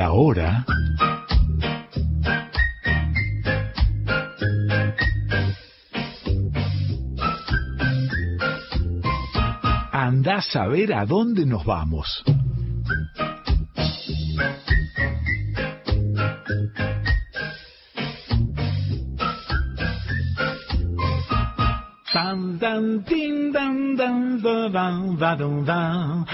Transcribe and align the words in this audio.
Ahora... 0.00 0.64
Andás 9.92 10.54
a 10.56 10.66
ver 10.66 10.94
a 10.94 11.04
dónde 11.04 11.44
nos 11.46 11.64
vamos. 11.64 12.24
Tan 22.12 22.58
tan 22.58 23.04
tin 23.04 23.52
dan 23.52 23.96
dan 23.96 24.42
da 24.42 24.68
dan 24.68 25.16
da 25.18 25.34
dun 25.36 25.64
da 25.64 26.24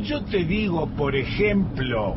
Yo 0.00 0.24
te 0.24 0.44
digo, 0.44 0.88
por 0.96 1.14
ejemplo, 1.14 2.16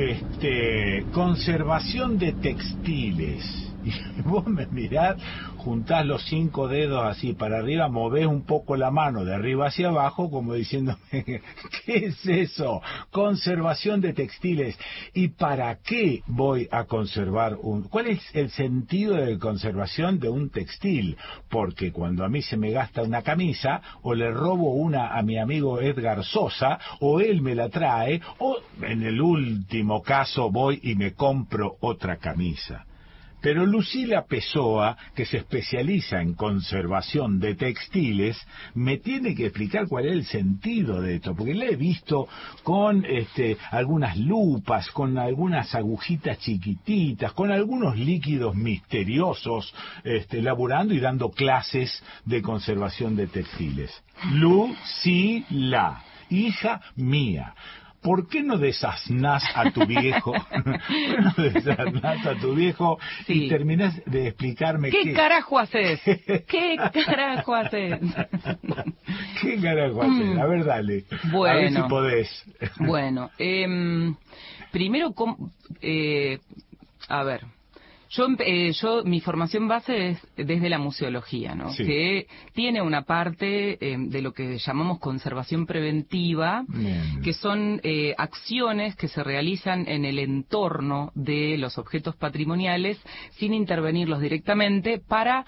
este, 0.00 1.04
conservación 1.12 2.18
de 2.18 2.32
textiles. 2.32 3.44
Y 3.82 4.22
vos 4.22 4.46
me 4.46 4.66
mirás, 4.66 5.16
juntás 5.60 6.06
los 6.06 6.24
cinco 6.24 6.68
dedos 6.68 7.04
así 7.04 7.34
para 7.34 7.58
arriba, 7.58 7.88
movés 7.88 8.26
un 8.26 8.44
poco 8.44 8.76
la 8.76 8.90
mano 8.90 9.24
de 9.24 9.34
arriba 9.34 9.68
hacia 9.68 9.88
abajo, 9.88 10.30
como 10.30 10.54
diciéndome, 10.54 10.98
¿qué 11.12 11.96
es 12.06 12.26
eso? 12.26 12.80
Conservación 13.10 14.00
de 14.00 14.12
textiles. 14.12 14.78
¿Y 15.14 15.28
para 15.28 15.76
qué 15.76 16.22
voy 16.26 16.68
a 16.70 16.84
conservar 16.84 17.56
un... 17.60 17.82
¿Cuál 17.84 18.08
es 18.08 18.20
el 18.34 18.50
sentido 18.50 19.16
de 19.16 19.38
conservación 19.38 20.18
de 20.18 20.28
un 20.28 20.50
textil? 20.50 21.16
Porque 21.48 21.92
cuando 21.92 22.24
a 22.24 22.28
mí 22.28 22.42
se 22.42 22.56
me 22.56 22.70
gasta 22.70 23.02
una 23.02 23.22
camisa, 23.22 23.82
o 24.02 24.14
le 24.14 24.30
robo 24.30 24.74
una 24.74 25.16
a 25.16 25.22
mi 25.22 25.38
amigo 25.38 25.80
Edgar 25.80 26.24
Sosa, 26.24 26.78
o 27.00 27.20
él 27.20 27.42
me 27.42 27.54
la 27.54 27.68
trae, 27.68 28.20
o 28.38 28.56
en 28.82 29.02
el 29.02 29.20
último 29.20 30.02
caso 30.02 30.50
voy 30.50 30.80
y 30.82 30.94
me 30.94 31.12
compro 31.12 31.76
otra 31.80 32.16
camisa. 32.16 32.86
Pero 33.40 33.64
Lucila 33.64 34.24
Pessoa, 34.26 34.96
que 35.14 35.24
se 35.24 35.38
especializa 35.38 36.20
en 36.20 36.34
conservación 36.34 37.40
de 37.40 37.54
textiles, 37.54 38.38
me 38.74 38.98
tiene 38.98 39.34
que 39.34 39.46
explicar 39.46 39.88
cuál 39.88 40.06
es 40.06 40.12
el 40.12 40.24
sentido 40.26 41.00
de 41.00 41.16
esto, 41.16 41.34
porque 41.34 41.54
le 41.54 41.72
he 41.72 41.76
visto 41.76 42.28
con 42.62 43.04
este, 43.04 43.56
algunas 43.70 44.16
lupas, 44.16 44.90
con 44.90 45.18
algunas 45.18 45.74
agujitas 45.74 46.38
chiquititas, 46.38 47.32
con 47.32 47.50
algunos 47.50 47.96
líquidos 47.96 48.54
misteriosos, 48.54 49.74
este, 50.04 50.42
laburando 50.42 50.94
y 50.94 51.00
dando 51.00 51.30
clases 51.30 52.02
de 52.24 52.42
conservación 52.42 53.16
de 53.16 53.26
textiles. 53.26 53.90
Lucila, 54.34 56.04
hija 56.28 56.80
mía. 56.96 57.54
¿Por 58.02 58.28
qué 58.28 58.42
no 58.42 58.56
desasnás 58.58 59.42
a 59.54 59.70
tu 59.70 59.86
viejo? 59.86 60.32
¿Por 60.64 60.80
qué 60.86 61.16
no 61.20 61.32
desasnás 61.44 62.26
a 62.26 62.34
tu 62.40 62.54
viejo 62.54 62.98
y 63.28 63.48
terminás 63.48 64.00
de 64.06 64.28
explicarme 64.28 64.90
¿Qué 64.90 65.02
qué, 65.04 65.12
carajo 65.12 65.58
haces? 65.58 66.00
¿Qué 66.46 66.76
carajo 67.06 67.54
haces? 67.54 68.00
qué 69.42 69.60
carajo 69.60 70.02
haces? 70.02 70.38
A 70.38 70.46
ver, 70.46 70.64
dale. 70.64 71.04
A 71.10 71.54
ver 71.54 71.68
si 71.70 71.78
Mm. 71.78 71.80
Bueno. 71.80 71.88
podés. 71.88 72.44
Bueno, 72.78 73.30
em, 73.38 74.14
primero, 74.72 75.14
eh, 75.80 76.38
a 77.08 77.22
ver, 77.24 77.42
yo, 78.10 78.26
eh, 78.40 78.72
yo 78.72 79.04
mi 79.04 79.20
formación 79.20 79.68
base 79.68 80.10
es 80.10 80.18
desde 80.36 80.68
la 80.68 80.78
museología, 80.78 81.54
¿no? 81.54 81.72
Sí. 81.72 81.84
Que 81.84 82.26
tiene 82.52 82.82
una 82.82 83.02
parte 83.02 83.78
em, 83.92 84.08
de 84.10 84.20
lo 84.20 84.32
que 84.32 84.58
llamamos 84.58 84.98
conservación 84.98 85.64
preventiva, 85.64 86.64
Bien. 86.66 87.22
que 87.22 87.32
son 87.32 87.80
eh, 87.84 88.14
acciones 88.18 88.96
que 88.96 89.06
se 89.08 89.22
realizan 89.22 89.86
en 89.88 90.04
el 90.04 90.18
entorno 90.18 91.12
de 91.14 91.56
los 91.56 91.78
objetos 91.78 92.16
patrimoniales 92.16 92.98
sin 93.38 93.54
intervenirlos 93.54 94.20
directamente 94.20 94.98
para 94.98 95.46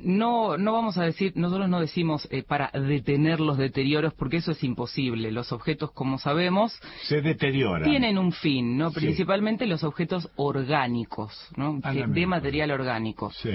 no 0.00 0.56
no 0.58 0.72
vamos 0.72 0.98
a 0.98 1.04
decir 1.04 1.32
nosotros 1.36 1.68
no 1.68 1.80
decimos 1.80 2.26
eh, 2.30 2.42
para 2.42 2.70
detener 2.72 3.40
los 3.40 3.58
deterioros 3.58 4.14
porque 4.14 4.38
eso 4.38 4.52
es 4.52 4.62
imposible 4.64 5.30
los 5.32 5.52
objetos 5.52 5.90
como 5.92 6.18
sabemos 6.18 6.78
Se 7.04 7.20
deteriora. 7.22 7.84
tienen 7.84 8.18
un 8.18 8.32
fin 8.32 8.76
no 8.76 8.90
Sí. 8.90 8.96
principalmente 9.00 9.66
los 9.66 9.84
objetos 9.84 10.30
orgánicos 10.36 11.32
no 11.56 11.78
Ah, 11.82 11.92
de 11.92 12.26
material 12.26 12.70
orgánico 12.70 13.30
Sí. 13.30 13.50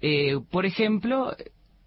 Eh, 0.00 0.38
por 0.50 0.66
ejemplo 0.66 1.34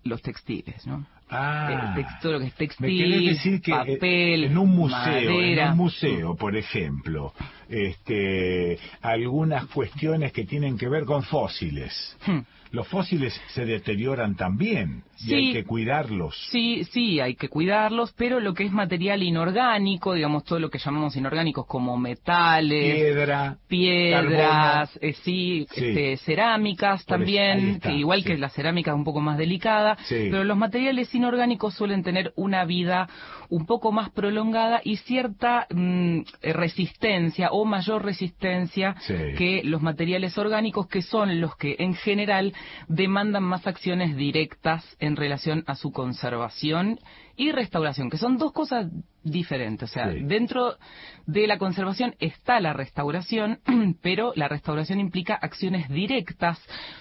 los 0.03 0.21
textiles 0.21 0.85
no 0.87 1.05
Ah. 1.35 1.95
Eh, 1.97 2.05
todo 2.21 2.33
lo 2.33 2.39
que 2.39 2.45
es 2.47 2.51
¿Me 2.53 2.57
textil, 2.67 3.11
querés 3.11 3.25
decir 3.25 3.61
que 3.61 3.71
eh, 3.71 3.75
papel, 3.75 4.43
en 4.43 4.57
un 4.57 4.69
museo, 4.69 4.97
madera. 5.31 5.65
en 5.65 5.71
un 5.71 5.77
museo, 5.77 6.35
por 6.35 6.55
ejemplo, 6.55 7.33
este, 7.69 8.77
algunas 9.01 9.65
cuestiones 9.67 10.31
que 10.31 10.45
tienen 10.45 10.77
que 10.77 10.89
ver 10.89 11.05
con 11.05 11.23
fósiles? 11.23 12.17
Hmm. 12.25 12.39
Los 12.71 12.87
fósiles 12.87 13.39
se 13.49 13.65
deterioran 13.65 14.35
también 14.35 15.03
y 15.19 15.25
Sí. 15.25 15.33
hay 15.35 15.53
que 15.53 15.63
cuidarlos. 15.63 16.35
Sí, 16.49 16.83
sí, 16.85 17.19
hay 17.19 17.35
que 17.35 17.47
cuidarlos, 17.47 18.13
pero 18.17 18.39
lo 18.39 18.55
que 18.55 18.63
es 18.63 18.71
material 18.71 19.21
inorgánico, 19.21 20.15
digamos 20.15 20.43
todo 20.43 20.57
lo 20.57 20.71
que 20.71 20.79
llamamos 20.79 21.15
inorgánicos 21.15 21.67
como 21.67 21.95
metales, 21.97 22.95
Piedra, 22.95 23.57
piedras, 23.67 24.97
eh, 25.01 25.13
sí, 25.23 25.67
Sí. 25.71 25.85
este, 25.85 26.17
cerámicas 26.17 27.03
Por 27.05 27.17
también, 27.17 27.69
está, 27.75 27.89
que 27.89 27.95
igual 27.95 28.23
sí. 28.23 28.29
que 28.29 28.37
la 28.39 28.49
cerámica 28.49 28.89
es 28.89 28.95
un 28.97 29.03
poco 29.03 29.21
más 29.21 29.37
delicada, 29.37 29.95
pero 30.09 30.43
los 30.43 30.57
materiales 30.57 31.13
inorgánicos 31.13 31.75
suelen 31.75 32.01
tener 32.01 32.33
una 32.35 32.65
vida 32.65 33.07
un 33.49 33.67
poco 33.67 33.91
más 33.91 34.09
prolongada 34.09 34.81
y 34.83 34.97
cierta 34.97 35.67
mm, 35.69 36.21
resistencia 36.41 37.51
o 37.53 37.65
mayor 37.65 38.03
resistencia 38.03 38.95
Sí. 39.01 39.13
que 39.37 39.61
los 39.63 39.81
materiales 39.81 40.37
orgánicos, 40.39 40.87
que 40.87 41.03
son 41.03 41.39
los 41.39 41.55
que 41.55 41.75
en 41.79 41.93
general 41.93 42.53
demandan 42.87 43.43
más 43.43 43.67
acciones 43.67 44.15
directas 44.15 44.83
en 44.99 45.15
relación 45.15 45.63
a 45.67 45.75
su 45.75 45.91
conservación 45.91 46.99
y 47.35 47.51
restauración, 47.51 48.09
que 48.09 48.17
son 48.17 48.37
dos 48.37 48.51
cosas 48.53 48.87
diferentes. 49.23 49.89
O 49.89 49.93
sea, 49.93 50.11
Sí. 50.11 50.19
dentro 50.23 50.75
de 51.25 51.47
la 51.47 51.57
conservación 51.57 52.15
está 52.19 52.59
la 52.59 52.73
restauración, 52.73 53.59
pero 54.01 54.33
la 54.35 54.47
restauración 54.47 54.99
implica 54.99 55.33
acciones 55.35 55.89
directas 55.89 56.59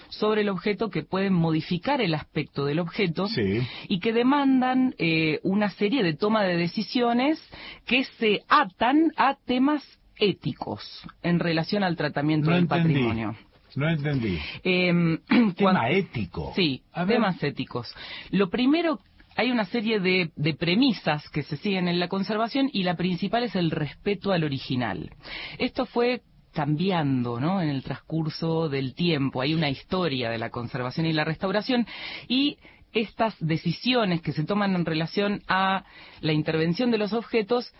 sobre 0.09 0.41
el 0.41 0.49
objeto 0.49 0.89
que 0.89 1.03
pueden 1.03 1.33
modificar 1.33 1.99
el 2.01 2.13
aspecto 2.13 2.65
del 2.65 2.79
objeto 2.79 3.27
Sí. 3.27 3.61
y 3.87 3.99
que 3.99 4.13
demandan 4.13 4.93
eh, 4.99 5.39
una 5.43 5.69
serie 5.71 6.03
de 6.03 6.13
toma 6.13 6.43
de 6.43 6.57
decisiones 6.57 7.39
que 7.85 8.03
se 8.03 8.41
atan 8.49 9.11
a 9.17 9.35
temas 9.45 9.83
éticos 10.23 10.81
en 11.21 11.39
relación 11.39 11.83
al 11.83 11.95
tratamiento 11.95 12.49
No 12.49 12.55
del 12.55 12.63
entendí. 12.63 12.93
patrimonio. 12.93 13.35
No 13.75 13.89
entendí. 13.89 14.39
Em, 14.63 15.17
Tema 15.55 15.89
ético. 15.89 16.53
Sí, 16.55 16.83
temas 17.07 17.41
éticos. 17.43 17.93
Lo 18.29 18.49
primero, 18.49 18.99
hay 19.35 19.51
una 19.51 19.65
serie 19.65 19.99
de, 19.99 20.31
de 20.35 20.53
premisas 20.53 21.27
que 21.29 21.43
se 21.43 21.57
siguen 21.57 21.87
en 21.87 21.99
la 21.99 22.07
conservación 22.07 22.69
y 22.71 22.83
la 22.83 22.95
principal 22.95 23.43
es 23.43 23.55
el 23.55 23.71
respeto 23.71 24.31
al 24.31 24.43
original. 24.43 25.09
Esto 25.57 25.85
fue 25.85 26.21
cambiando 26.53 27.39
¿no? 27.39 27.61
en 27.61 27.69
el 27.69 27.83
transcurso 27.83 28.69
del 28.69 28.93
tiempo. 28.93 29.41
Hay 29.41 29.55
una 29.55 29.69
historia 29.69 30.29
de 30.29 30.37
la 30.37 30.51
conservación 30.51 31.07
y 31.07 31.13
la 31.13 31.23
restauración 31.25 31.87
y 32.27 32.57
estas 32.93 33.35
decisiones 33.39 34.21
que 34.21 34.33
se 34.33 34.43
toman 34.43 34.75
en 34.75 34.85
relación 34.85 35.41
a 35.47 35.83
la 36.21 36.31
intervención 36.31 36.91
de 36.91 36.99
los 36.99 37.11
objetos 37.13 37.73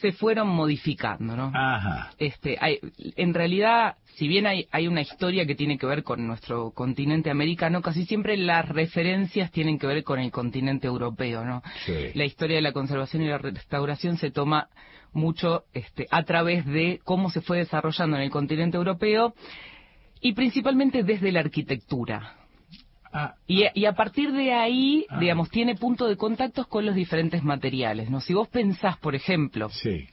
se 0.00 0.12
fueron 0.12 0.48
modificando, 0.48 1.36
¿no? 1.36 1.50
Ajá. 1.54 2.10
este, 2.18 2.56
hay- 2.60 2.78
en 3.16 3.32
realidad, 3.34 3.96
si 4.16 4.28
bien 4.28 4.46
hay, 4.46 4.66
hay 4.70 4.86
una 4.88 5.00
historia 5.00 5.46
que 5.46 5.54
tiene 5.54 5.78
que 5.78 5.86
ver 5.86 6.02
con 6.02 6.26
nuestro 6.26 6.70
continente 6.72 7.30
americano, 7.30 7.80
casi 7.80 8.04
siempre 8.04 8.36
las 8.36 8.68
referencias 8.68 9.50
tienen 9.50 9.78
que 9.78 9.86
ver 9.86 10.02
con 10.04 10.18
el 10.18 10.30
continente 10.30 10.86
europeo, 10.86 11.44
¿no? 11.44 11.62
Sí. 11.86 12.10
La 12.14 12.24
historia 12.24 12.56
de 12.56 12.62
la 12.62 12.72
conservación 12.72 13.22
y 13.22 13.28
la 13.28 13.38
restauración 13.38 14.16
se 14.18 14.30
toma 14.30 14.68
mucho 15.12 15.64
este, 15.72 16.06
a 16.10 16.24
través 16.24 16.66
de 16.66 17.00
cómo 17.04 17.30
se 17.30 17.40
fue 17.40 17.58
desarrollando 17.58 18.16
en 18.16 18.22
el 18.24 18.30
continente 18.30 18.76
europeo 18.76 19.32
y 20.20 20.32
principalmente 20.32 21.02
desde 21.04 21.30
la 21.32 21.40
arquitectura. 21.40 22.34
Ah, 23.16 23.36
Y, 23.46 23.62
y 23.74 23.84
a 23.86 23.92
partir 23.92 24.32
de 24.32 24.52
ahí, 24.52 25.06
Ah. 25.08 25.20
digamos, 25.20 25.48
tiene 25.48 25.76
punto 25.76 26.06
de 26.08 26.16
contactos 26.16 26.66
con 26.66 26.84
los 26.84 26.96
diferentes 26.96 27.44
materiales, 27.44 28.10
¿no? 28.10 28.20
Si 28.20 28.34
vos 28.34 28.48
pensás, 28.48 28.96
por 28.98 29.14
ejemplo, 29.14 29.68
sí. 29.70 30.08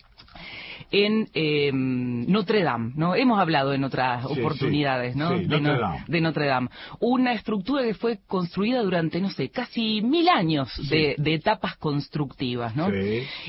En 0.92 1.28
eh, 1.34 1.72
Notre 1.74 2.64
Dame, 2.64 2.94
¿no? 2.96 3.16
Hemos 3.16 3.40
hablado 3.40 3.74
en 3.74 3.84
otras 3.84 4.26
Sí, 4.28 4.40
oportunidades, 4.40 5.14
sí, 5.14 5.20
¿no? 5.20 5.38
sí, 5.38 5.46
de, 5.46 5.60
Notre 5.62 5.74
No- 5.74 5.80
Dame. 5.80 6.04
de 6.08 6.22
Notre 6.22 6.46
Dame. 6.48 6.70
Una 7.00 7.34
estructura 7.34 7.84
que 7.84 7.94
fue 7.94 8.20
construida 8.28 8.82
durante, 8.82 9.20
no 9.22 9.30
sé, 9.30 9.50
casi 9.50 10.02
mil 10.02 10.28
años 10.30 10.70
de, 10.90 11.16
de 11.18 11.34
etapas 11.34 11.76
constructivas, 11.78 12.76
¿no? 12.76 12.90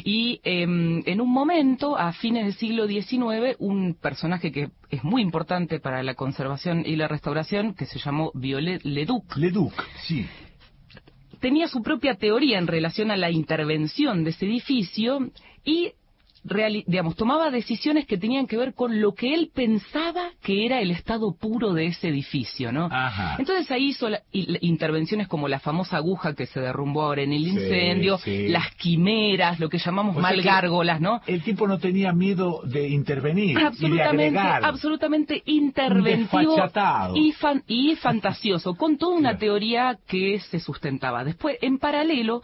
Y 0.05 0.41
em, 0.45 1.03
en 1.07 1.21
un 1.21 1.31
momento, 1.33 1.97
a 1.97 2.13
fines 2.13 2.45
del 2.45 2.55
siglo 2.55 2.87
XIX, 2.87 3.57
un 3.59 3.95
personaje 3.95 4.51
que 4.53 4.71
es 4.91 5.05
muy 5.05 5.23
importante 5.23 5.81
para 5.81 6.03
la 6.03 6.15
conservación 6.15 6.83
y 6.85 6.97
la 6.97 7.09
restauración, 7.09 7.75
que 7.75 7.87
se 7.87 7.99
llamó 7.99 8.31
Violet 8.35 8.83
Leduc, 8.85 9.37
Leduc, 9.37 9.73
sí. 10.05 10.27
tenía 11.41 11.67
su 11.69 11.83
propia 11.83 12.15
teoría 12.15 12.59
en 12.59 12.67
relación 12.67 13.11
a 13.11 13.17
la 13.17 13.31
intervención 13.31 14.25
de 14.25 14.31
ese 14.31 14.47
edificio 14.47 15.31
y 15.65 15.93
reali- 16.45 16.85
digamos, 16.87 17.15
tomaba 17.17 17.51
decisiones 17.51 18.07
que 18.07 18.19
tenían 18.19 18.47
que 18.47 18.57
ver 18.57 18.75
con 18.75 19.01
lo 19.01 19.15
que 19.15 19.33
él 19.35 19.51
pensaba 19.55 20.31
que 20.43 20.67
era 20.67 20.81
el 20.81 20.91
estado 20.91 21.35
puro 21.37 21.73
de 21.73 21.87
ese 21.87 22.09
edificio, 22.09 22.73
¿no? 22.73 22.89
Ajá. 22.91 23.37
Entonces 23.39 23.71
ahí 23.71 23.89
hizo 23.91 24.09
la- 24.09 24.23
y- 24.33 24.57
intervenciones 24.67 25.29
como 25.29 25.49
la 25.49 25.61
famosa 25.61 25.99
aguja 25.99 26.35
que 26.35 26.47
se 26.47 26.61
derrumbó 26.61 27.03
ahora 27.03 27.23
en 27.23 27.33
el 27.33 27.47
incendio, 27.47 28.19
sí. 28.19 28.49
las 28.49 28.75
quimeras, 28.77 29.61
lo 29.61 29.69
que 29.69 29.79
llamamos 29.79 30.17
O 30.17 30.21
sea 30.21 30.31
que 30.31 30.37
malgárgolas, 30.37 31.01
¿no? 31.01 31.21
El 31.27 31.43
tipo 31.43 31.67
no 31.69 31.79
tenía 31.79 32.13
miedo 32.13 32.61
de 32.65 32.89
intervenir 32.89 33.51
y 33.51 33.55
de 33.61 33.67
absolutamente, 33.67 34.39
agregar. 34.39 34.65
absolutamente 34.65 35.43
interventivo 35.47 36.57
y, 37.15 37.33
fan- 37.33 37.63
y 37.67 37.95
fantasioso, 37.97 38.75
con 38.75 38.97
toda 38.99 39.17
una 39.17 39.39
teoría 39.39 39.99
que 40.09 40.41
se 40.41 40.61
sustentaba. 40.61 41.25
Después, 41.25 41.57
en 41.61 41.79
paralelo, 41.79 42.43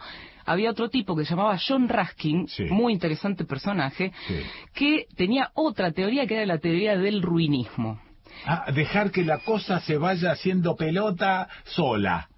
había 0.51 0.71
otro 0.71 0.89
tipo 0.89 1.15
que 1.15 1.25
se 1.25 1.31
llamaba 1.31 1.57
John 1.65 1.87
Ruskin, 1.89 2.47
Sí. 2.47 2.63
muy 2.65 2.93
interesante 2.93 3.45
personaje, 3.45 4.11
Sí. 4.27 4.35
que 4.73 5.05
tenía 5.15 5.51
otra 5.53 5.91
teoría 5.91 6.25
que 6.25 6.35
era 6.35 6.45
la 6.45 6.57
teoría 6.57 6.97
del 6.97 7.21
ruinismo. 7.21 7.99
Ah, 8.45 8.71
dejar 8.73 9.11
que 9.11 9.23
la 9.23 9.39
cosa 9.39 9.79
se 9.81 9.97
vaya 9.97 10.31
haciendo 10.31 10.75
pelota 10.75 11.49
sola. 11.65 12.28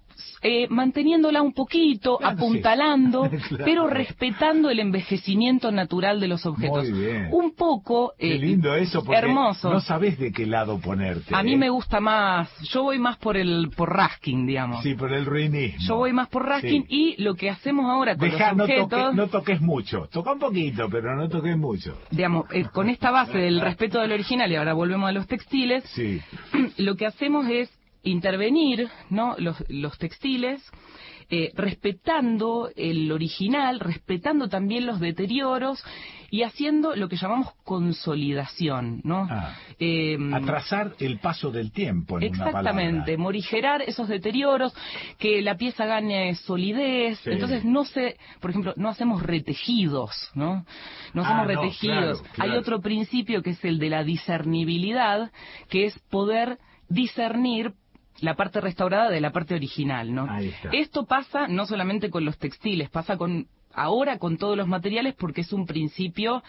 Eh, 0.42 0.66
manteniéndola 0.68 1.40
un 1.42 1.52
poquito, 1.52 2.18
Claro, 2.18 2.36
sí. 2.36 2.42
apuntando, 2.44 3.30
Claro. 3.48 3.64
pero 3.64 3.86
respetando 3.86 4.70
el 4.70 4.80
envejecimiento 4.80 5.70
natural 5.70 6.20
de 6.20 6.28
los 6.28 6.44
objetos. 6.46 6.88
Muy 6.90 7.00
bien. 7.00 7.28
Un 7.32 7.54
poco 7.54 8.12
Qué 8.18 8.34
eh, 8.34 8.38
lindo 8.38 8.74
eso, 8.74 9.04
porque 9.04 9.18
hermoso. 9.18 9.70
no 9.72 9.80
sabes 9.80 10.18
de 10.18 10.32
qué 10.32 10.46
lado 10.46 10.78
ponerte. 10.80 11.34
A 11.34 11.42
mí 11.42 11.54
¿eh? 11.54 11.56
me 11.58 11.70
gusta 11.70 12.00
más, 12.00 12.50
yo 12.62 12.82
voy 12.84 12.98
más 12.98 13.16
por 13.18 13.36
el 13.36 13.70
por 13.76 13.94
Raskin, 13.94 14.46
digamos. 14.46 14.82
Sí, 14.82 14.94
por 14.94 15.12
el 15.12 15.24
ruinismo. 15.26 15.78
Yo 15.80 15.96
voy 15.96 16.12
más 16.12 16.28
por 16.28 16.44
Raskin 16.46 16.86
Sí. 16.88 17.14
y 17.16 17.22
lo 17.22 17.34
que 17.34 17.50
hacemos 17.50 17.86
ahora 17.90 18.16
con 18.16 18.28
los 18.28 18.38
no, 18.56 18.64
objetos, 18.64 18.88
toques, 18.88 19.14
no 19.14 19.26
toques 19.28 19.60
mucho. 19.60 20.08
Toca 20.10 20.32
un 20.32 20.38
poquito, 20.38 20.88
pero 20.90 21.14
no 21.16 21.28
toques 21.28 21.56
mucho. 21.56 21.96
digamos, 22.10 22.46
eh, 22.52 22.64
con 22.72 22.88
esta 22.88 23.10
base 23.10 23.38
del 23.38 23.60
respeto 23.60 24.00
del 24.00 24.12
original 24.12 24.50
y 24.50 24.56
ahora 24.56 24.72
volvemos 24.74 25.08
a 25.08 25.12
los 25.12 25.26
textiles, 25.26 25.84
Sí. 25.94 26.20
lo 26.78 26.96
que 26.96 27.06
hacemos 27.06 27.46
es 27.48 27.70
intervenir, 28.02 28.88
¿no? 29.10 29.34
Los, 29.38 29.62
los 29.68 29.96
textiles 29.98 30.62
eh, 31.30 31.50
respetando 31.54 32.70
el 32.76 33.10
original, 33.10 33.80
respetando 33.80 34.48
también 34.48 34.86
los 34.86 35.00
deterioros 35.00 35.82
y 36.30 36.42
haciendo 36.42 36.94
lo 36.94 37.08
que 37.08 37.16
llamamos 37.16 37.52
consolidación, 37.64 39.00
¿no? 39.04 39.26
Ah. 39.30 39.54
Eh, 39.78 40.18
Atrasar 40.32 40.92
el 40.98 41.20
paso 41.20 41.50
del 41.50 41.72
tiempo, 41.72 42.18
en 42.18 42.24
Exactamente, 42.24 43.16
morigerar 43.16 43.80
esos 43.82 44.08
deterioros, 44.08 44.74
que 45.18 45.40
la 45.42 45.56
pieza 45.56 45.86
gane 45.86 46.34
solidez. 46.34 47.18
Sí. 47.20 47.30
Entonces, 47.30 47.64
no 47.64 47.84
se, 47.84 48.18
por 48.40 48.50
ejemplo, 48.50 48.74
no 48.76 48.88
hacemos 48.90 49.22
retejidos, 49.22 50.30
¿no? 50.34 50.66
No 51.14 51.22
Ah, 51.22 51.26
hacemos 51.26 51.46
no, 51.46 51.62
retejidos. 51.62 52.20
claro, 52.20 52.34
claro. 52.34 52.52
Hay 52.52 52.58
otro 52.58 52.80
principio 52.80 53.42
que 53.42 53.50
es 53.50 53.64
el 53.64 53.78
de 53.78 53.88
la 53.90 54.04
discernibilidad, 54.04 55.30
que 55.70 55.86
es 55.86 55.98
poder 56.10 56.58
discernir 56.88 57.72
la 58.22 58.34
parte 58.34 58.60
restaurada 58.60 59.10
de 59.10 59.20
la 59.20 59.32
parte 59.32 59.54
original, 59.54 60.14
¿no? 60.14 60.26
Ahí 60.30 60.48
está. 60.48 60.70
Esto 60.72 61.04
pasa 61.04 61.48
no 61.48 61.66
solamente 61.66 62.08
con 62.08 62.24
los 62.24 62.38
textiles, 62.38 62.88
pasa 62.88 63.18
con 63.18 63.48
ahora 63.74 64.18
con 64.18 64.38
todos 64.38 64.56
los 64.56 64.68
materiales 64.68 65.14
porque 65.14 65.40
es 65.40 65.52
un 65.52 65.66
principio 65.66 66.42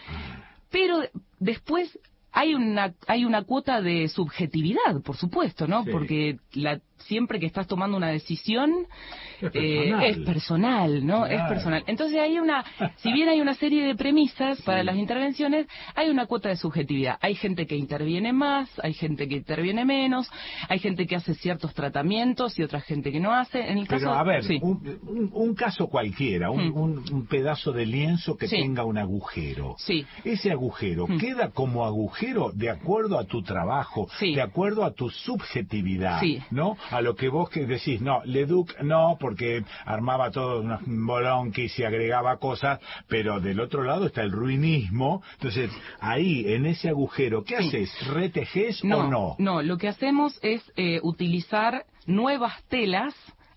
pero 0.74 1.02
después 1.40 2.00
hay 2.32 2.56
una 2.56 2.94
hay 3.08 3.26
una 3.26 3.44
cuota 3.44 3.82
de 3.82 4.08
subjetividad, 4.08 5.02
por 5.04 5.16
supuesto, 5.16 5.68
¿no? 5.68 5.84
Sí. 5.84 5.92
Porque 5.92 6.38
la, 6.54 6.82
siempre 7.00 7.40
que 7.40 7.46
estás 7.46 7.68
tomando 7.68 7.98
una 7.98 8.08
decisión 8.08 8.72
Es 9.42 9.52
eh, 9.54 9.90
personal. 9.90 10.04
es 10.06 10.18
personal, 10.20 11.06
¿no? 11.06 11.26
Es 11.26 11.42
personal. 11.50 11.84
Entonces 11.88 12.18
hay 12.20 12.40
una, 12.40 12.64
si 12.98 13.12
bien 13.12 13.28
hay 13.28 13.42
una 13.42 13.54
serie 13.56 13.84
de 13.86 13.96
premisas 13.96 14.62
para 14.62 14.84
las 14.84 14.96
intervenciones, 14.96 15.68
hay 15.96 16.10
una 16.10 16.28
cuota 16.28 16.50
de 16.50 16.56
subjetividad. 16.56 17.18
Hay 17.22 17.36
gente 17.36 17.68
que 17.68 17.76
interviene 17.76 18.32
más, 18.32 18.70
hay 18.82 18.94
gente 18.94 19.28
que 19.28 19.36
interviene 19.36 19.84
menos, 19.86 20.30
hay 20.70 20.80
gente 20.80 21.06
que 21.06 21.16
hace 21.18 21.34
ciertos 21.36 21.74
tratamientos 21.74 22.58
y 22.58 22.64
otra 22.64 22.80
gente 22.80 23.12
que 23.12 23.20
no 23.20 23.34
hace. 23.34 23.60
En 23.70 23.78
el 23.80 23.88
caso, 23.88 24.06
Pero 24.06 24.14
a 24.14 24.24
ver, 24.24 24.44
sí. 24.46 24.60
un, 24.62 25.00
un- 25.06 25.30
un 25.34 25.56
caso 25.56 25.88
cualquiera, 25.88 26.50
un, 26.52 26.70
Mm. 26.70 26.78
un- 26.78 27.04
un 27.14 27.26
pedazo 27.28 27.74
de 27.74 27.86
lienzo 27.86 28.38
que 28.38 28.48
Sí. 28.48 28.56
tenga 28.58 28.86
un 28.86 28.98
agujero. 28.98 29.76
Sí. 29.80 30.06
Ese 30.24 30.52
agujero 30.52 31.06
Mm. 31.08 31.18
queda 31.18 31.50
como 31.52 31.86
agujero 31.86 32.52
de 32.54 32.70
acuerdo 32.70 33.20
a 33.20 33.26
tu 33.26 33.42
trabajo, 33.44 34.08
de 34.22 34.42
acuerdo 34.42 34.86
a 34.86 34.92
tu 34.94 35.10
subjetividad. 35.10 36.22
¿no? 36.52 36.78
A 36.92 37.02
lo 37.02 37.16
que 37.16 37.30
vos 37.30 37.50
que 37.50 37.66
decís, 37.66 38.02
no, 38.02 38.22
Leduc 38.26 38.80
no, 38.82 39.18
porque 39.20 39.64
armaba 39.86 40.32
todo 40.32 40.62
un 40.62 41.06
bolón 41.06 41.52
que 41.52 41.70
se 41.70 41.86
agregaba 41.86 42.38
cosas, 42.38 42.80
pero 43.08 43.40
del 43.40 43.60
otro 43.60 43.84
lado 43.84 44.06
está 44.08 44.22
el 44.22 44.32
ruinismo. 44.32 45.22
Entonces, 45.34 45.72
ahí, 46.00 46.46
en 46.54 46.66
ese 46.66 46.90
agujero, 46.90 47.44
¿qué 47.44 47.58
haces? 47.58 47.92
¿Retejes 48.08 48.84
No, 48.84 49.00
o 49.00 49.08
no? 49.08 49.36
no, 49.40 49.62
lo 49.62 49.78
que 49.78 49.88
hacemos 49.88 50.38
es 50.42 50.62
eh, 50.76 51.00
utilizar 51.04 51.86
nuevas 52.06 52.62
telas 52.70 53.14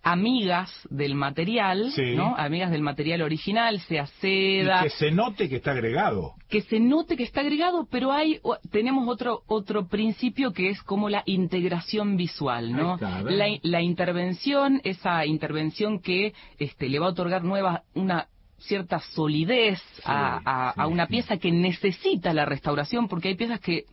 amigas 0.07 0.71
del 0.89 1.15
material, 1.17 1.91
Sí. 1.91 2.15
¿no? 2.15 2.37
Amigas 2.37 2.71
del 2.71 2.81
material 2.83 3.23
original, 3.23 3.81
sea 3.81 4.05
Y 4.05 4.21
seda, 4.21 4.83
que 4.85 4.91
se 4.91 5.11
note 5.11 5.49
que 5.49 5.57
está 5.57 5.73
agregado. 5.73 6.35
que 6.49 6.63
se 6.63 6.79
note 6.79 7.17
que 7.17 7.25
está 7.25 7.41
agregado, 7.41 7.89
pero 7.91 8.13
hay 8.13 8.41
tenemos 8.71 9.09
otro 9.09 9.43
otro 9.49 9.89
principio 9.89 10.53
que 10.53 10.71
es 10.71 10.81
como 10.83 11.09
la 11.09 11.23
integración 11.27 12.17
visual, 12.17 12.73
¿no? 12.73 12.95
Está, 12.95 13.23
la, 13.23 13.47
la 13.63 13.83
intervención, 13.83 14.81
esa 14.85 15.27
intervención 15.27 15.99
que 16.01 16.35
este 16.59 16.89
le 16.89 17.01
va 17.01 17.07
a 17.07 17.11
otorgar 17.11 17.43
nueva 17.43 17.83
una 17.95 18.29
cierta 18.59 19.01
solidez 19.01 19.81
a, 20.05 20.41
a- 20.45 20.73
sí, 20.73 20.81
a 20.81 20.87
una 20.87 21.07
pieza 21.09 21.37
que 21.37 21.51
necesita 21.53 22.33
la 22.33 22.45
restauración, 22.47 23.07
porque 23.09 23.29
hay 23.29 23.35
piezas 23.35 23.61
que 23.61 23.85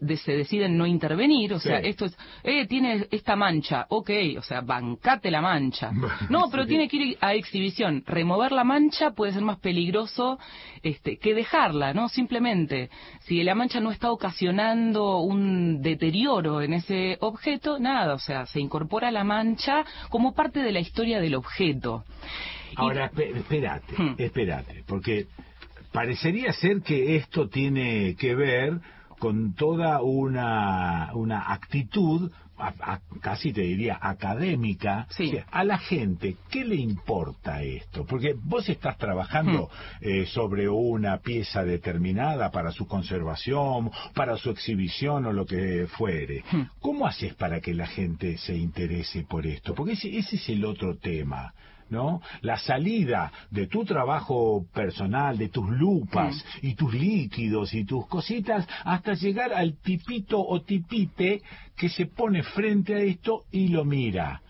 de- 0.00 0.16
se 0.16 0.32
deciden 0.32 0.76
no 0.76 0.86
intervenir, 0.86 1.52
o 1.54 1.60
sea, 1.60 1.78
esto 1.78 2.04
es, 2.06 2.16
eh, 2.44 2.66
tiene 2.66 3.06
esta 3.10 3.36
mancha, 3.36 3.86
ok, 3.88 4.10
o 4.38 4.42
sea, 4.42 4.60
bancate 4.60 5.30
la 5.30 5.40
mancha. 5.40 5.90
No, 6.30 6.48
pero 6.50 6.64
Sí. 6.64 6.70
tiene 6.70 6.88
que 6.88 6.96
ir 6.96 7.18
a 7.20 7.34
exhibición. 7.34 8.02
Remover 8.06 8.52
la 8.52 8.64
mancha 8.64 9.10
puede 9.12 9.32
ser 9.32 9.42
más 9.42 9.58
peligroso 9.58 10.38
este, 10.82 11.16
que 11.18 11.34
dejarla, 11.34 11.94
¿no? 11.94 12.08
Simplemente, 12.08 12.90
si 13.20 13.42
la 13.42 13.54
mancha 13.54 13.80
no 13.80 13.90
está 13.90 14.10
ocasionando 14.10 15.18
un 15.20 15.80
deterioro 15.82 16.62
en 16.62 16.72
ese 16.74 17.16
objeto, 17.20 17.78
nada, 17.78 18.14
o 18.14 18.18
sea, 18.18 18.46
se 18.46 18.60
incorpora 18.60 19.10
la 19.10 19.24
mancha 19.24 19.84
como 20.08 20.34
parte 20.34 20.60
de 20.62 20.72
la 20.72 20.80
historia 20.80 21.20
del 21.20 21.34
objeto. 21.36 22.04
Ahora, 22.76 23.10
espérate, 23.14 23.94
Hmm. 23.96 24.14
espérate, 24.18 24.82
porque 24.86 25.26
parecería 25.92 26.52
ser 26.52 26.80
que 26.82 27.16
esto 27.16 27.48
tiene 27.48 28.16
que 28.16 28.34
ver 28.34 28.80
con 29.22 29.54
toda 29.54 30.02
una, 30.02 31.10
una 31.14 31.52
actitud, 31.52 32.28
a- 32.58 32.74
a- 32.94 33.00
casi 33.20 33.52
te 33.52 33.60
diría 33.60 33.96
académica, 34.02 35.06
Sí. 35.10 35.28
O 35.28 35.30
sea, 35.30 35.46
a 35.52 35.62
la 35.62 35.78
gente, 35.78 36.36
¿qué 36.50 36.64
le 36.64 36.74
importa 36.74 37.62
esto? 37.62 38.04
Porque 38.04 38.34
vos 38.36 38.68
estás 38.68 38.98
trabajando 38.98 39.68
Hmm. 39.68 40.04
eh, 40.08 40.26
sobre 40.26 40.68
una 40.68 41.18
pieza 41.18 41.62
determinada 41.62 42.50
para 42.50 42.72
su 42.72 42.88
conservación, 42.88 43.92
para 44.12 44.36
su 44.38 44.50
exhibición 44.50 45.24
o 45.26 45.32
lo 45.32 45.46
que 45.46 45.86
fuere. 45.96 46.42
Hmm. 46.50 46.62
¿Cómo 46.80 47.06
haces 47.06 47.32
para 47.34 47.60
que 47.60 47.74
la 47.74 47.86
gente 47.86 48.36
se 48.38 48.56
interese 48.56 49.22
por 49.22 49.46
esto? 49.46 49.72
Porque 49.76 49.92
ese, 49.92 50.18
ese 50.18 50.34
es 50.34 50.48
el 50.48 50.64
otro 50.64 50.96
tema. 50.96 51.54
¿No? 51.92 52.22
La 52.40 52.56
salida 52.56 53.30
de 53.50 53.66
tu 53.66 53.84
trabajo 53.84 54.64
personal, 54.72 55.36
de 55.36 55.50
tus 55.50 55.68
lupas 55.68 56.42
y 56.62 56.72
tus 56.74 56.94
líquidos 56.94 57.74
y 57.74 57.84
tus 57.84 58.06
cositas, 58.06 58.66
hasta 58.84 59.12
llegar 59.12 59.52
al 59.52 59.76
tipito 59.76 60.40
o 60.40 60.62
tipite 60.62 61.42
que 61.76 61.90
se 61.90 62.06
pone 62.06 62.42
frente 62.44 62.94
a 62.94 63.00
esto 63.00 63.44
y 63.52 63.68
lo 63.68 63.84
mira. 63.84 64.40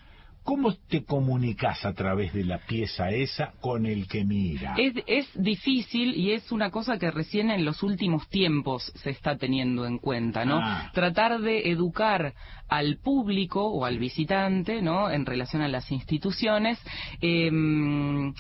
¿Cómo 0.45 0.75
te 0.89 1.05
comunicas 1.05 1.85
a 1.85 1.93
través 1.93 2.33
de 2.33 2.45
la 2.45 2.59
pieza 2.59 3.11
esa 3.11 3.53
con 3.61 3.87
el 3.87 4.09
que 4.09 4.25
mira? 4.25 4.75
Es, 4.77 4.95
es 5.07 5.29
difícil 5.35 6.17
y 6.17 6.33
es 6.33 6.51
una 6.51 6.71
cosa 6.71 6.99
que 6.99 7.13
recién 7.13 7.51
en 7.51 7.65
los 7.65 7.83
últimos 7.85 8.29
tiempos 8.29 8.93
se 8.97 9.11
está 9.11 9.37
teniendo 9.37 9.87
en 9.87 9.99
cuenta, 9.99 10.45
¿no? 10.45 10.59
Ah. 10.61 10.91
Tratar 10.95 11.41
de 11.41 11.71
educar 11.71 12.35
al 12.69 12.99
público 12.99 13.65
o 13.65 13.85
al 13.85 13.99
visitante, 13.99 14.83
¿no? 14.83 15.11
En 15.11 15.27
relación 15.27 15.63
a 15.63 15.69
las 15.69 15.93
instituciones, 15.93 16.79
em, 17.21 18.31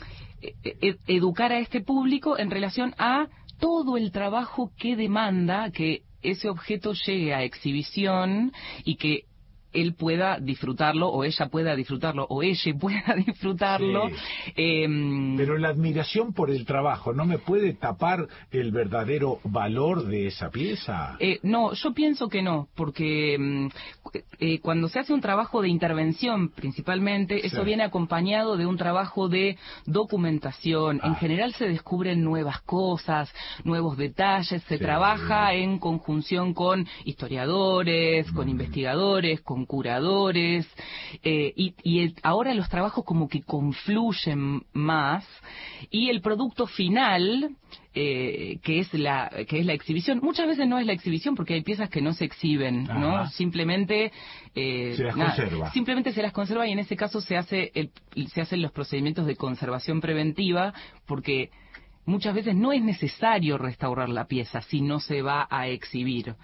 e- 0.42 0.54
e- 0.64 0.96
educar 1.06 1.52
a 1.52 1.60
este 1.60 1.82
público 1.82 2.36
en 2.36 2.50
relación 2.50 2.94
a 2.98 3.28
todo 3.60 3.96
el 3.96 4.10
trabajo 4.10 4.72
que 4.76 4.96
demanda 4.96 5.70
que 5.70 6.02
ese 6.22 6.48
objeto 6.48 6.94
llegue 6.94 7.34
a 7.34 7.44
exhibición 7.44 8.52
y 8.84 8.96
que 8.96 9.24
él 9.72 9.94
pueda 9.94 10.38
disfrutarlo 10.38 11.08
o 11.08 11.24
ella 11.24 11.48
pueda 11.48 11.74
disfrutarlo 11.76 12.26
o 12.28 12.42
ella 12.42 12.74
pueda 12.80 13.14
disfrutarlo. 13.16 14.08
Em, 14.56 15.36
Pero 15.36 15.58
la 15.58 15.68
admiración 15.68 16.32
por 16.32 16.50
el 16.50 16.64
trabajo 16.64 17.12
no 17.12 17.24
me 17.24 17.38
puede 17.38 17.74
tapar 17.74 18.28
el 18.50 18.70
verdadero 18.70 19.40
valor 19.44 20.06
de 20.06 20.26
esa 20.28 20.50
pieza. 20.50 21.16
Eh, 21.18 21.38
no, 21.42 21.72
yo 21.72 21.92
pienso 21.92 22.28
que 22.28 22.42
no, 22.42 22.68
porque 22.74 23.34
em, 23.34 23.70
eh, 24.38 24.60
cuando 24.60 24.88
se 24.88 24.98
hace 24.98 25.12
un 25.12 25.20
trabajo 25.20 25.62
de 25.62 25.68
intervención 25.68 26.50
principalmente, 26.50 27.46
eso 27.46 27.64
viene 27.64 27.82
acompañado 27.82 28.56
de 28.56 28.66
un 28.66 28.76
trabajo 28.76 29.28
de 29.28 29.56
documentación. 29.86 31.00
En 31.02 31.12
ah. 31.12 31.16
general 31.16 31.54
se 31.54 31.68
descubren 31.68 32.22
nuevas 32.22 32.60
cosas, 32.62 33.32
nuevos 33.64 33.96
detalles, 33.96 34.62
se 34.64 34.78
trabaja 34.78 35.54
en 35.54 35.78
conjunción 35.78 36.54
con 36.54 36.86
historiadores, 37.04 38.30
con 38.32 38.46
mm. 38.46 38.50
investigadores, 38.50 39.40
con 39.40 39.61
curadores, 39.66 40.66
eh, 41.22 41.52
y, 41.56 42.14
ahora 42.22 42.54
los 42.54 42.68
trabajos 42.68 43.04
como 43.04 43.28
que 43.28 43.42
confluyen 43.42 44.62
más, 44.72 45.26
y 45.90 46.08
el 46.10 46.20
producto 46.20 46.66
final, 46.66 47.56
eh, 47.94 48.58
que 48.62 48.80
es 48.80 48.92
la 48.94 49.30
que 49.46 49.60
es 49.60 49.66
la 49.66 49.74
exhibición 49.74 50.20
muchas 50.22 50.46
veces 50.46 50.66
no 50.66 50.78
es 50.78 50.86
la 50.86 50.94
exhibición 50.94 51.34
porque 51.34 51.52
hay 51.52 51.62
piezas 51.62 51.90
que 51.90 52.00
no 52.00 52.14
se 52.14 52.24
exhiben 52.24 52.84
no 52.84 53.28
simplemente 53.28 54.12
eh, 54.54 54.94
se 54.96 55.04
las 55.04 55.14
conserva. 55.14 55.70
simplemente 55.72 56.12
se 56.14 56.22
las 56.22 56.32
conserva 56.32 56.66
y 56.66 56.72
en 56.72 56.78
ese 56.78 56.96
caso 56.96 57.20
se 57.20 57.36
hace 57.36 57.70
se 58.28 58.40
hacen 58.40 58.62
los 58.62 58.72
procedimientos 58.72 59.26
de 59.26 59.36
conservación 59.36 60.00
preventiva 60.00 60.72
porque 61.04 61.50
muchas 62.04 62.34
veces 62.34 62.54
no 62.54 62.72
es 62.72 62.82
necesario 62.82 63.58
restaurar 63.58 64.08
la 64.08 64.26
pieza 64.26 64.62
si 64.62 64.80
no 64.80 65.00
se 65.00 65.22
va 65.22 65.46
a 65.50 65.68
exhibir 65.68 66.36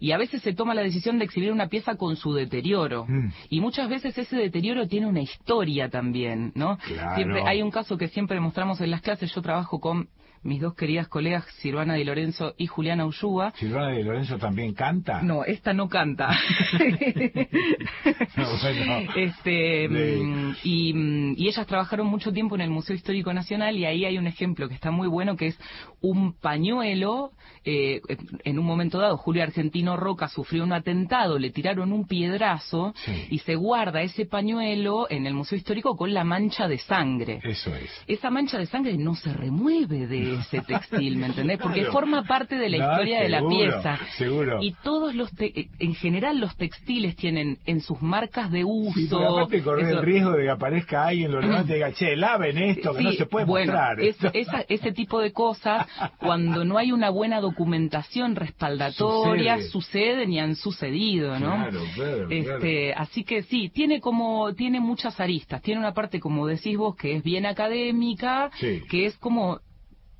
y 0.00 0.12
a 0.12 0.18
veces 0.18 0.42
se 0.42 0.52
toma 0.52 0.74
la 0.74 0.82
decisión 0.82 1.18
de 1.18 1.24
exhibir 1.24 1.52
una 1.52 1.68
pieza 1.68 1.96
con 1.96 2.16
su 2.16 2.32
deterioro. 2.32 3.04
Mm. 3.08 3.32
Y 3.50 3.60
muchas 3.60 3.88
veces 3.88 4.16
ese 4.16 4.36
deterioro 4.36 4.86
tiene 4.86 5.06
una 5.06 5.20
historia 5.20 5.88
también, 5.88 6.52
¿no? 6.54 6.78
Siempre 7.14 7.42
hay 7.44 7.62
un 7.62 7.70
caso 7.70 7.98
que 7.98 8.08
siempre 8.08 8.38
mostramos 8.40 8.80
en 8.80 8.90
las 8.90 9.00
clases. 9.00 9.34
Yo 9.34 9.42
trabajo 9.42 9.80
con 9.80 10.08
mis 10.42 10.60
dos 10.60 10.74
queridas 10.74 11.08
colegas, 11.08 11.44
Silvana 11.58 11.94
Di 11.94 12.04
Lorenzo 12.04 12.54
y 12.56 12.66
Juliana 12.66 13.06
Ullúa. 13.06 13.52
¿Silvana 13.56 13.90
Di 13.90 14.02
Lorenzo 14.02 14.38
también 14.38 14.74
canta? 14.74 15.22
No, 15.22 15.44
esta 15.44 15.72
no 15.72 15.88
canta. 15.88 16.30
este, 19.16 19.88
mm, 19.88 19.92
mm, 19.92 20.56
y, 20.64 21.48
ellas 21.48 21.66
trabajaron 21.66 22.06
mucho 22.06 22.32
tiempo 22.32 22.54
en 22.54 22.62
el 22.62 22.70
Museo 22.70 22.94
Histórico 22.94 23.32
Nacional 23.32 23.76
y 23.76 23.84
ahí 23.84 24.04
hay 24.04 24.18
un 24.18 24.26
ejemplo 24.26 24.68
que 24.68 24.74
está 24.74 24.90
muy 24.90 25.08
bueno 25.08 25.36
que 25.36 25.48
es 25.48 25.58
un 26.00 26.34
pañuelo. 26.34 27.32
Eh, 27.64 28.00
en 28.44 28.58
un 28.58 28.64
momento 28.64 28.98
dado, 28.98 29.16
Julio 29.16 29.42
Argentino 29.42 29.96
Roca 29.96 30.28
sufrió 30.28 30.64
un 30.64 30.72
atentado, 30.72 31.38
le 31.38 31.50
tiraron 31.50 31.92
un 31.92 32.06
piedrazo 32.06 32.94
y 33.30 33.38
se 33.40 33.56
guarda 33.56 34.02
ese 34.02 34.26
pañuelo 34.26 35.06
en 35.10 35.26
el 35.26 35.34
Museo 35.34 35.58
Histórico 35.58 35.96
con 35.96 36.14
la 36.14 36.24
mancha 36.24 36.68
de 36.68 36.78
sangre. 36.78 37.40
Eso 37.42 37.74
es. 37.74 37.90
Esa 38.06 38.30
mancha 38.30 38.58
de 38.58 38.66
sangre 38.66 38.96
no 38.96 39.14
se 39.14 39.32
remueve 39.32 40.06
de 40.06 40.27
ese 40.34 40.60
textil, 40.60 41.16
¿me 41.16 41.26
entendés? 41.26 41.58
Porque 41.58 41.84
forma 41.86 42.24
parte 42.24 42.56
de 42.56 42.68
la 42.68 42.76
historia 42.76 43.20
de 43.20 43.28
la 43.28 43.46
pieza. 43.46 43.98
Seguro. 44.16 44.62
Y 44.62 44.74
todos 44.82 45.14
los, 45.14 45.30
en 45.38 45.94
general 45.94 46.38
los 46.40 46.56
textiles 46.56 47.16
tienen 47.16 47.58
en 47.66 47.80
sus 47.80 48.00
marcas 48.02 48.50
de 48.50 48.64
uso. 48.64 48.98
Sí, 48.98 49.08
aparte 49.12 49.62
correr 49.62 49.88
el 49.88 50.02
riesgo 50.02 50.32
de 50.32 50.44
que 50.44 50.50
aparezca 50.50 51.06
alguien 51.06 51.32
lo 51.32 51.40
y 51.40 51.64
diga, 51.64 51.92
che, 51.92 52.16
laven 52.16 52.58
esto, 52.58 52.94
que 52.94 53.02
no 53.02 53.12
se 53.12 53.26
puede 53.26 53.46
bueno, 53.46 53.72
mostrar. 53.72 53.98
ese 54.00 54.92
tipo 54.92 55.20
de 55.20 55.32
cosas, 55.32 55.86
cuando 56.18 56.64
no 56.64 56.78
hay 56.78 56.92
una 56.92 57.10
buena 57.10 57.40
documentación 57.40 58.36
respaldatoria, 58.36 59.60
suceden 59.70 60.32
y 60.32 60.40
han 60.40 60.56
sucedido, 60.56 61.38
¿no? 61.38 61.54
Claro, 61.56 61.80
claro, 61.94 62.30
este, 62.30 62.94
Así 62.94 63.24
que 63.24 63.42
sí, 63.42 63.70
tiene 63.70 64.00
como, 64.00 64.54
tiene 64.54 64.80
muchas 64.80 65.20
aristas. 65.20 65.62
Tiene 65.62 65.80
una 65.80 65.94
parte, 65.94 66.20
como 66.20 66.46
decís 66.46 66.76
vos, 66.76 66.96
que 66.96 67.16
es 67.16 67.22
bien 67.22 67.46
académica, 67.46 68.50
que 68.60 69.06
es 69.06 69.16
como 69.18 69.60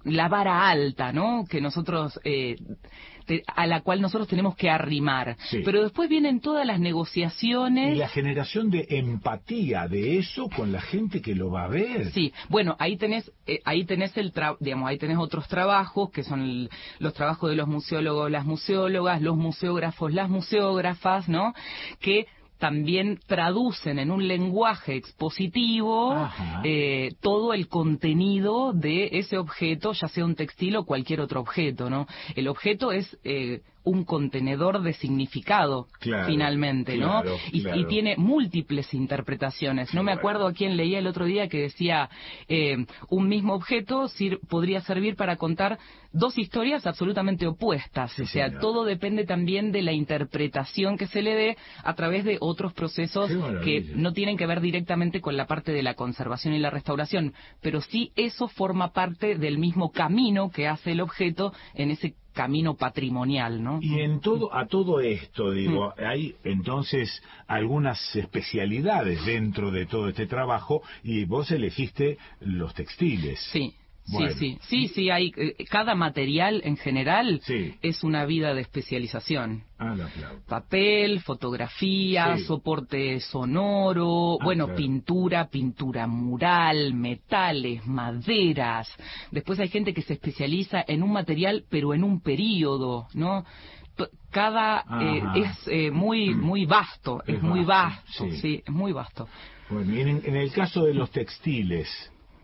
la 0.05 0.29
vara 0.29 0.69
alta, 0.69 1.13
¿no? 1.13 1.45
Que 1.49 1.61
nosotros 1.61 2.19
eh, 2.25 2.57
a 3.47 3.67
la 3.67 3.83
cual 3.83 4.01
nosotros 4.01 4.29
tenemos 4.29 4.57
que 4.57 4.71
arrimar. 4.71 5.37
Pero 5.65 5.83
después 5.83 6.09
vienen 6.09 6.41
todas 6.41 6.67
las 6.67 6.81
negociaciones. 6.81 7.97
Y 7.97 7.99
la 7.99 8.09
generación 8.09 8.71
de 8.71 8.87
empatía 8.91 9.87
de 9.89 10.19
eso 10.19 10.49
con 10.49 10.73
la 10.73 10.81
gente 10.81 11.21
que 11.21 11.35
lo 11.35 11.51
va 11.51 11.65
a 11.65 11.69
ver. 11.69 12.11
Sí, 12.13 12.33
bueno, 12.49 12.77
ahí 12.79 12.97
tenés, 12.97 13.31
eh, 13.47 13.61
ahí 13.65 13.85
tenés 13.85 14.17
el 14.17 14.33
digamos, 14.61 14.89
ahí 14.89 14.99
tenés 14.99 15.19
otros 15.19 15.49
trabajos 15.49 16.11
que 16.11 16.23
son 16.25 16.69
los 16.99 17.15
trabajos 17.15 17.51
de 17.51 17.57
los 17.57 17.69
museólogos, 17.69 18.31
las 18.31 18.45
museólogas, 18.45 19.21
los 19.21 19.37
museógrafos, 19.37 20.13
las 20.13 20.29
museógrafas, 20.29 21.29
¿no? 21.29 21.55
Que 22.01 22.27
también 22.59 23.19
traducen 23.27 23.99
en 23.99 24.11
un 24.11 24.27
lenguaje 24.27 24.97
expositivo 24.97 26.29
eh, 26.65 27.15
todo 27.21 27.55
el 27.55 27.69
contenido 27.69 28.73
de 28.73 29.11
ese 29.13 29.39
objeto, 29.39 29.93
ya 29.93 30.09
sea 30.09 30.25
un 30.25 30.35
textil 30.35 30.77
o 30.77 30.85
cualquier 30.85 31.21
otro 31.21 31.41
objeto, 31.41 31.89
¿no? 31.89 32.07
El 32.35 32.49
objeto 32.49 32.93
es 32.93 33.17
eh, 33.25 33.63
un 33.89 34.05
contenedor 34.05 34.83
de 34.83 34.93
significado 34.93 35.89
finalmente, 36.01 36.97
¿no? 36.97 37.23
Y, 37.53 37.89
tiene 37.89 38.17
múltiples 38.19 38.93
interpretaciones. 38.93 39.95
no 39.95 40.03
me 40.03 40.13
acuerdo 40.13 40.47
a 40.47 40.53
quién 40.53 40.77
leía 40.77 40.99
el 40.99 41.07
otro 41.07 41.25
día 41.25 41.49
que 41.49 41.63
decía 41.63 42.11
eh, 42.49 42.85
un 43.09 43.29
mismo 43.29 43.55
objeto 43.55 44.07
podría 44.49 44.83
servir 44.83 45.17
para 45.17 45.37
contar 45.37 45.79
dos 46.13 46.39
historias 46.39 46.87
absolutamente 46.87 47.47
opuestas. 47.47 48.19
o 48.19 48.27
sea, 48.27 48.59
todo 48.59 48.85
depende 48.85 49.25
también 49.25 49.73
de 49.73 49.83
la 49.83 49.93
interpretación 49.93 50.97
que 50.99 51.07
se 51.07 51.23
le 51.23 51.35
dé 51.35 51.57
a 51.83 51.95
través 51.95 52.25
de 52.25 52.37
otros 52.41 52.73
procesos 52.73 53.31
que 53.65 53.81
no 53.95 54.13
tienen 54.13 54.37
que 54.37 54.47
ver 54.47 54.61
directamente 54.61 55.21
con 55.21 55.37
la 55.37 55.47
parte 55.47 55.73
de 55.73 55.83
la 55.83 55.95
conservación 55.95 56.55
y 56.55 56.59
la 56.59 56.71
restauración, 56.71 57.35
pero 57.63 57.81
sí 57.81 58.13
eso 58.17 58.49
forma 58.49 58.93
parte 58.93 59.37
del 59.37 59.59
mismo 59.59 59.91
camino 59.93 60.51
que 60.51 60.67
hace 60.67 60.93
el 60.93 61.01
objeto 61.01 61.53
en 61.75 61.91
ese 61.91 62.15
camino 62.39 62.77
patrimonial, 62.77 63.61
¿no? 63.61 63.81
Y 63.83 63.99
en 63.99 64.21
todo, 64.21 64.55
a 64.55 64.67
todo 64.67 65.01
esto, 65.01 65.51
digo, 65.51 65.89
mm. 65.89 66.05
hay 66.05 66.37
entonces 66.45 67.21
algunas 67.49 67.99
especialidades 68.15 69.27
dentro 69.27 69.73
de 69.73 69.87
todo 69.87 70.09
este 70.09 70.29
trabajo 70.29 70.83
y 71.03 71.25
vos 71.25 71.51
elegiste 71.51 72.17
los 72.39 72.75
textiles. 72.75 73.41
Sí. 73.53 73.75
Sí, 74.11 74.29
sí, 74.39 74.59
sí, 74.63 74.89
sí, 74.89 75.11
hay, 75.11 75.33
eh, 75.37 75.65
cada 75.69 75.95
material 75.95 76.63
en 76.65 76.77
general 76.77 77.43
es 77.83 78.03
una 78.03 78.25
vida 78.25 78.55
de 78.55 78.63
especialización. 78.63 79.65
Ah, 79.79 79.95
Papel, 80.49 81.21
fotografía, 81.21 82.37
soporte 82.39 83.21
sonoro, 83.21 84.39
ah, 84.41 84.45
bueno, 84.45 84.75
pintura, 84.75 85.49
pintura 85.49 86.07
mural, 86.07 86.95
metales, 86.95 87.87
maderas. 87.87 88.89
Después 89.31 89.61
hay 89.61 89.69
gente 89.69 89.93
que 89.93 90.03
se 90.03 90.15
especializa 90.15 90.83
en 90.87 91.03
un 91.03 91.13
material, 91.13 91.65
pero 91.69 91.93
en 91.93 92.03
un 92.03 92.21
periodo, 92.21 93.09
¿no? 93.15 93.45
Cada 94.31 94.85
eh, 95.01 95.23
es 95.37 95.69
eh, 95.69 95.91
muy 95.91 96.35
muy 96.35 96.67
vasto, 96.67 97.23
es, 97.27 97.43
muy 97.43 97.65
vasto, 97.65 98.31
sí. 98.41 98.63
es 98.65 98.73
muy 98.73 98.93
vasto. 98.93 99.27
Bueno, 99.71 99.93
en, 99.93 100.23
en 100.25 100.37
el 100.37 100.53
caso 100.53 100.85
de 100.85 100.95
los 100.95 101.11
textiles, 101.11 101.89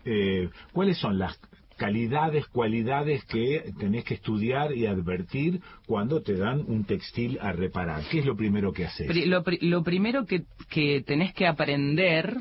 eh, 0.05 0.51
¿cuáles 0.73 0.99
son 0.99 1.19
las 1.19 1.39
calidades, 1.77 2.47
cualidades 2.47 3.25
que 3.25 3.73
tenés 3.79 4.05
que 4.05 4.15
estudiar 4.15 4.75
y 4.75 4.87
advertir 4.87 5.61
cuando 5.87 6.23
te 6.23 6.35
dan 6.35 6.65
un 6.67 6.85
textil 6.85 7.39
a 7.41 7.53
reparar? 7.53 8.03
¿Qué 8.11 8.21
es 8.21 8.27
lo 8.27 8.37
primero 8.37 8.73
que 8.73 8.87
haces? 8.87 9.27
Lo, 9.27 9.43
lo 9.61 9.83
primero 9.83 10.27
que, 10.27 10.45
que 10.71 11.03
tenés 11.03 11.33
que 11.35 11.47
aprender 11.47 12.37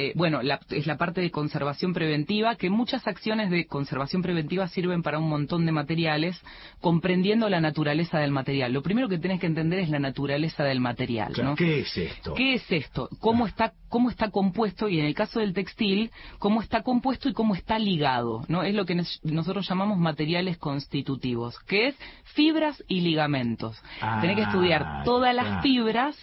eh, 0.00 0.12
bueno, 0.14 0.40
es 0.70 0.86
la 0.86 0.96
parte 0.96 1.20
de 1.20 1.32
conservación 1.32 1.92
preventiva, 1.92 2.54
que 2.54 2.70
muchas 2.70 3.08
acciones 3.08 3.50
de 3.50 3.66
conservación 3.66 4.22
preventiva 4.22 4.68
sirven 4.68 5.02
para 5.02 5.18
un 5.18 5.28
montón 5.28 5.66
de 5.66 5.72
materiales, 5.72 6.40
comprendiendo 6.80 7.48
la 7.48 7.60
naturaleza 7.60 8.20
del 8.20 8.30
material. 8.30 8.72
Lo 8.72 8.82
primero 8.82 9.08
que 9.08 9.18
tenés 9.18 9.40
que 9.40 9.46
entender 9.46 9.80
es 9.80 9.88
la 9.88 9.98
naturaleza 9.98 10.62
del 10.62 10.78
material. 10.78 11.32
¿no? 11.42 11.56
¿Qué 11.56 11.80
es 11.80 11.96
esto? 11.96 12.34
¿Qué 12.34 12.54
es 12.54 12.70
esto? 12.70 13.08
¿Cómo 13.18 13.44
ah. 13.44 13.48
está, 13.48 13.72
cómo 13.88 14.08
está 14.08 14.30
compuesto? 14.30 14.88
Y 14.88 15.00
en 15.00 15.06
el 15.06 15.16
caso 15.16 15.40
del 15.40 15.52
textil, 15.52 16.12
cómo 16.38 16.62
está 16.62 16.84
compuesto 16.84 17.28
y 17.28 17.32
cómo 17.32 17.56
está 17.56 17.76
ligado. 17.80 18.44
¿no? 18.46 18.62
Es 18.62 18.76
lo 18.76 18.86
que 18.86 19.02
nosotros 19.24 19.68
llamamos 19.68 19.98
materiales 19.98 20.58
constitutivos, 20.58 21.58
que 21.66 21.88
es 21.88 21.96
fibras 22.22 22.84
y 22.86 23.00
ligamentos. 23.00 23.82
tenés 24.20 24.36
que 24.36 24.42
estudiar 24.42 24.84
ah, 24.86 25.02
todas 25.04 25.34
las 25.34 25.60
fibras, 25.60 26.16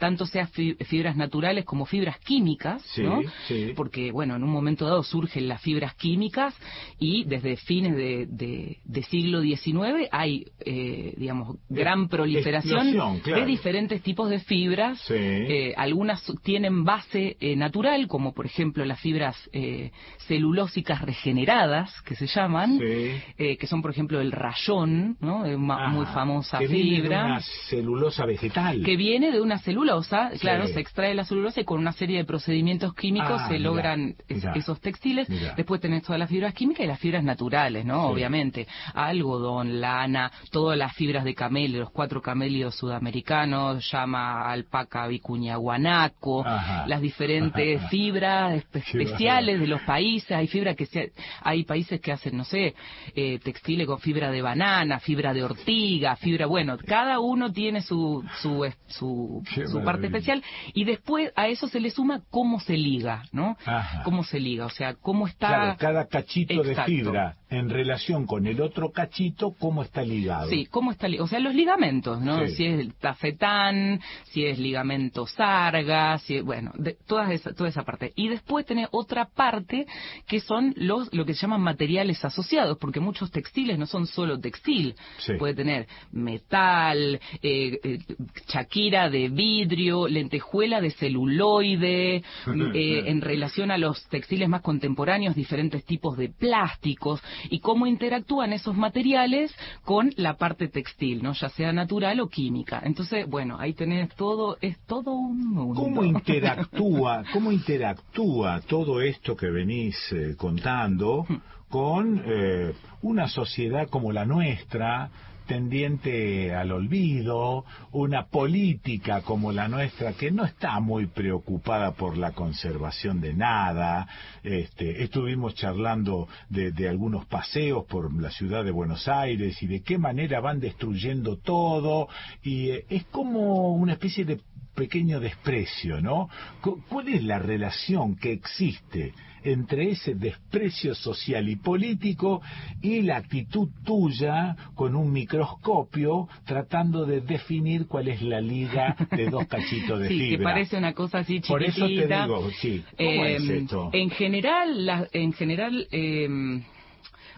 tanto 0.00 0.26
sean 0.26 0.48
fibras 0.48 1.14
naturales 1.16 1.64
como 1.64 1.86
fibras 1.86 2.18
químicas, 2.18 2.79
fibras, 2.82 2.92
Sí, 2.94 3.02
¿no? 3.02 3.22
sí. 3.48 3.72
Porque, 3.76 4.10
bueno, 4.12 4.36
en 4.36 4.42
un 4.44 4.50
momento 4.50 4.84
dado 4.86 5.02
surgen 5.02 5.48
las 5.48 5.60
fibras 5.62 5.94
químicas 5.94 6.54
y 6.98 7.24
desde 7.24 7.56
fines 7.56 7.96
de, 7.96 8.26
de- 8.28 8.78
de 8.84 9.02
siglo 9.04 9.40
XIX 9.42 10.08
hay, 10.12 10.46
eh, 10.60 11.14
digamos, 11.16 11.56
gran 11.68 12.08
proliferación 12.08 12.92
claro. 13.22 13.40
de 13.40 13.46
diferentes 13.46 14.02
tipos 14.02 14.28
de 14.30 14.38
fibras. 14.40 15.00
Sí. 15.00 15.14
Eh, 15.16 15.74
algunas 15.76 16.22
tienen 16.42 16.84
base 16.84 17.36
eh, 17.40 17.56
natural, 17.56 18.06
como 18.08 18.32
por 18.32 18.46
ejemplo 18.46 18.84
las 18.84 19.00
fibras 19.00 19.36
eh, 19.52 19.90
celulósicas 20.26 21.02
regeneradas, 21.02 21.90
que 22.02 22.14
se 22.14 22.26
llaman, 22.26 22.78
eh, 22.82 23.56
que 23.58 23.66
son 23.66 23.82
por 23.82 23.90
ejemplo 23.90 24.20
el 24.20 24.32
rayón, 24.32 25.16
¿no? 25.20 25.44
Eh, 25.44 25.56
ma- 25.56 25.88
muy 25.88 26.06
famosa 26.06 26.58
que 26.58 26.66
viene 26.66 26.90
de 26.96 27.02
fibra. 27.02 27.24
una 27.26 27.40
celulosa 27.68 28.26
vegetal. 28.26 28.82
Que 28.84 28.96
viene 28.96 29.32
de 29.32 29.40
una 29.40 29.58
celulosa, 29.58 30.30
claro, 30.40 30.66
se 30.68 30.80
extrae 30.80 31.14
la 31.14 31.24
celulosa 31.24 31.60
y 31.60 31.64
con 31.64 31.78
una 31.80 31.92
serie 31.92 32.18
de 32.18 32.24
procedimientos 32.24 32.69
químicos 32.94 33.40
Ah, 33.40 33.48
se 33.48 33.54
mirá, 33.58 33.64
logran 33.70 34.14
mirá. 34.28 34.52
esos 34.54 34.80
textiles. 34.80 35.28
Mirá. 35.28 35.54
Después 35.56 35.80
tenés 35.80 36.02
todas 36.02 36.18
las 36.18 36.28
fibras 36.28 36.54
químicas 36.54 36.84
y 36.84 36.88
las 36.88 36.98
fibras 36.98 37.24
naturales, 37.24 37.84
¿no? 37.84 38.06
Sí. 38.06 38.12
Obviamente. 38.12 38.66
Algodón, 38.94 39.80
lana, 39.80 40.30
todas 40.50 40.78
las 40.78 40.92
fibras 40.94 41.24
de 41.24 41.34
camelio, 41.34 41.80
los 41.80 41.90
cuatro 41.90 42.20
camelios 42.22 42.74
sudamericanos, 42.76 43.90
llama, 43.90 44.50
alpaca, 44.50 45.06
vicuña, 45.06 45.56
guanaco, 45.56 46.46
Ajá. 46.46 46.86
las 46.86 47.00
diferentes 47.00 47.82
fibras 47.88 48.54
espe- 48.62 48.78
especiales 48.86 49.60
de 49.60 49.66
los 49.66 49.80
países. 49.82 50.30
Hay 50.32 50.46
fibras 50.46 50.76
que 50.76 50.86
se, 50.86 51.12
hay 51.42 51.64
países 51.64 52.00
que 52.00 52.12
hacen, 52.12 52.36
no 52.36 52.44
sé, 52.44 52.74
eh, 53.14 53.38
textiles 53.42 53.86
con 53.86 53.98
fibra 53.98 54.30
de 54.30 54.42
banana, 54.42 55.00
fibra 55.00 55.32
de 55.34 55.42
ortiga, 55.42 56.16
fibra, 56.16 56.46
bueno, 56.46 56.76
cada 56.86 57.20
uno 57.20 57.52
tiene 57.52 57.80
su, 57.82 58.24
su, 58.40 58.70
su, 58.88 59.42
su 59.70 59.82
parte 59.84 60.06
especial 60.06 60.42
y 60.74 60.84
después 60.84 61.32
a 61.36 61.48
eso 61.48 61.66
se 61.68 61.80
le 61.80 61.90
suma 61.90 62.22
cómo 62.30 62.49
se 62.58 62.76
liga, 62.76 63.22
¿no? 63.30 63.56
Ajá. 63.64 64.02
Cómo 64.02 64.24
se 64.24 64.40
liga, 64.40 64.66
o 64.66 64.70
sea, 64.70 64.94
cómo 64.94 65.28
está... 65.28 65.48
Claro, 65.48 65.76
cada 65.78 66.06
cachito 66.08 66.62
de 66.62 66.74
fibra 66.84 67.36
en 67.50 67.68
relación 67.68 68.26
con 68.26 68.46
el 68.46 68.60
otro 68.60 68.90
cachito, 68.92 69.54
¿cómo 69.58 69.82
está 69.82 70.02
ligado? 70.02 70.48
Sí, 70.48 70.66
cómo 70.66 70.92
está, 70.92 71.08
li- 71.08 71.18
o 71.18 71.26
sea, 71.26 71.40
los 71.40 71.54
ligamentos, 71.54 72.20
¿no? 72.20 72.46
Sí. 72.46 72.54
Si 72.54 72.66
es 72.66 72.78
el 72.80 72.94
tafetán, 72.94 74.00
si 74.30 74.44
es 74.46 74.58
ligamento 74.58 75.26
sarga, 75.26 76.18
si 76.18 76.36
es- 76.36 76.44
bueno, 76.44 76.70
de, 76.76 76.96
toda 77.06 77.32
esa, 77.32 77.52
toda 77.52 77.68
esa 77.68 77.82
parte. 77.82 78.12
Y 78.14 78.28
después 78.28 78.64
tenés 78.66 78.88
otra 78.92 79.26
parte 79.26 79.86
que 80.28 80.40
son 80.40 80.72
los, 80.76 81.12
lo 81.12 81.24
que 81.26 81.34
se 81.34 81.42
llaman 81.42 81.60
materiales 81.60 82.24
asociados, 82.24 82.78
porque 82.78 83.00
muchos 83.00 83.30
textiles 83.30 83.78
no 83.78 83.86
son 83.86 84.06
solo 84.06 84.38
textil, 84.38 84.94
Sí. 85.18 85.32
puede 85.38 85.54
tener 85.54 85.86
metal, 86.12 87.20
eh, 87.42 87.78
eh, 87.82 87.98
chaquira 88.46 89.10
de 89.10 89.28
vidrio, 89.28 90.06
lentejuela 90.08 90.80
de 90.80 90.90
celuloide, 90.92 92.16
eh, 92.74 93.02
en 93.06 93.20
relación 93.20 93.70
a 93.70 93.78
los 93.78 94.06
textiles 94.08 94.48
más 94.48 94.62
contemporáneos, 94.62 95.34
diferentes 95.34 95.84
tipos 95.84 96.16
de 96.16 96.28
plásticos 96.28 97.20
y 97.48 97.60
cómo 97.60 97.86
interactúan 97.86 98.52
esos 98.52 98.76
materiales 98.76 99.54
con 99.84 100.12
la 100.16 100.36
parte 100.36 100.68
textil, 100.68 101.22
¿no? 101.22 101.32
Ya 101.32 101.48
sea 101.50 101.72
natural 101.72 102.20
o 102.20 102.28
química. 102.28 102.80
Entonces, 102.84 103.28
bueno, 103.28 103.56
ahí 103.58 103.72
tenés 103.72 104.14
todo, 104.14 104.58
es 104.60 104.78
todo 104.86 105.12
un 105.12 105.48
mundo. 105.50 105.82
¿Cómo 105.82 106.04
interactúa, 106.04 107.24
cómo 107.32 107.52
interactúa 107.52 108.60
todo 108.66 109.00
esto 109.00 109.36
que 109.36 109.50
venís 109.50 109.96
eh, 110.12 110.34
contando 110.36 111.26
con 111.68 112.22
eh, 112.24 112.72
una 113.02 113.28
sociedad 113.28 113.88
como 113.88 114.12
la 114.12 114.24
nuestra, 114.24 115.10
tendiente 115.50 116.54
al 116.54 116.70
olvido, 116.70 117.64
una 117.90 118.26
política 118.28 119.22
como 119.22 119.50
la 119.50 119.66
nuestra 119.66 120.12
que 120.12 120.30
no 120.30 120.44
está 120.44 120.78
muy 120.78 121.06
preocupada 121.06 121.90
por 121.90 122.16
la 122.16 122.30
conservación 122.30 123.20
de 123.20 123.34
nada. 123.34 124.06
Este, 124.44 125.02
estuvimos 125.02 125.56
charlando 125.56 126.28
de, 126.48 126.70
de 126.70 126.88
algunos 126.88 127.26
paseos 127.26 127.84
por 127.86 128.12
la 128.22 128.30
ciudad 128.30 128.64
de 128.64 128.70
Buenos 128.70 129.08
Aires 129.08 129.60
y 129.60 129.66
de 129.66 129.82
qué 129.82 129.98
manera 129.98 130.38
van 130.40 130.60
destruyendo 130.60 131.36
todo 131.38 132.06
y 132.44 132.70
eh, 132.70 132.84
es 132.88 133.04
como 133.06 133.72
una 133.74 133.94
especie 133.94 134.24
de 134.24 134.40
pequeño 134.76 135.18
desprecio, 135.18 136.00
¿no? 136.00 136.28
Cu- 136.60 136.80
¿Cuál 136.88 137.08
es 137.08 137.24
la 137.24 137.40
relación 137.40 138.14
que 138.14 138.30
existe 138.32 139.14
entre 139.44 139.90
ese 139.90 140.14
desprecio 140.14 140.94
social 140.94 141.48
y 141.48 141.56
político 141.56 142.42
y 142.82 143.02
la 143.02 143.16
actitud 143.16 143.68
tuya 143.84 144.56
con 144.74 144.94
un 144.96 145.12
microscopio 145.12 146.28
tratando 146.44 147.04
de 147.06 147.20
definir 147.20 147.86
cuál 147.86 148.08
es 148.08 148.22
la 148.22 148.40
liga 148.40 148.96
de 149.10 149.26
dos 149.30 149.46
cachitos 149.48 150.00
de 150.00 150.08
sí, 150.08 150.18
fibra? 150.18 150.36
que 150.38 150.42
parece 150.44 150.76
una 150.78 150.92
cosa 150.92 151.18
así 151.18 151.40
chiquitita. 151.40 151.52
Por 151.52 151.62
eso 151.62 151.86
te 151.86 152.06
digo, 152.06 152.50
sí, 152.60 152.84
¿cómo 152.96 153.24
es 153.24 153.48
Eh, 153.48 153.58
esto? 153.58 153.90
En 153.92 154.10
general, 154.10 154.86
la- 154.86 155.08
en 155.12 155.32
general, 155.32 155.86
eh, 155.90 156.28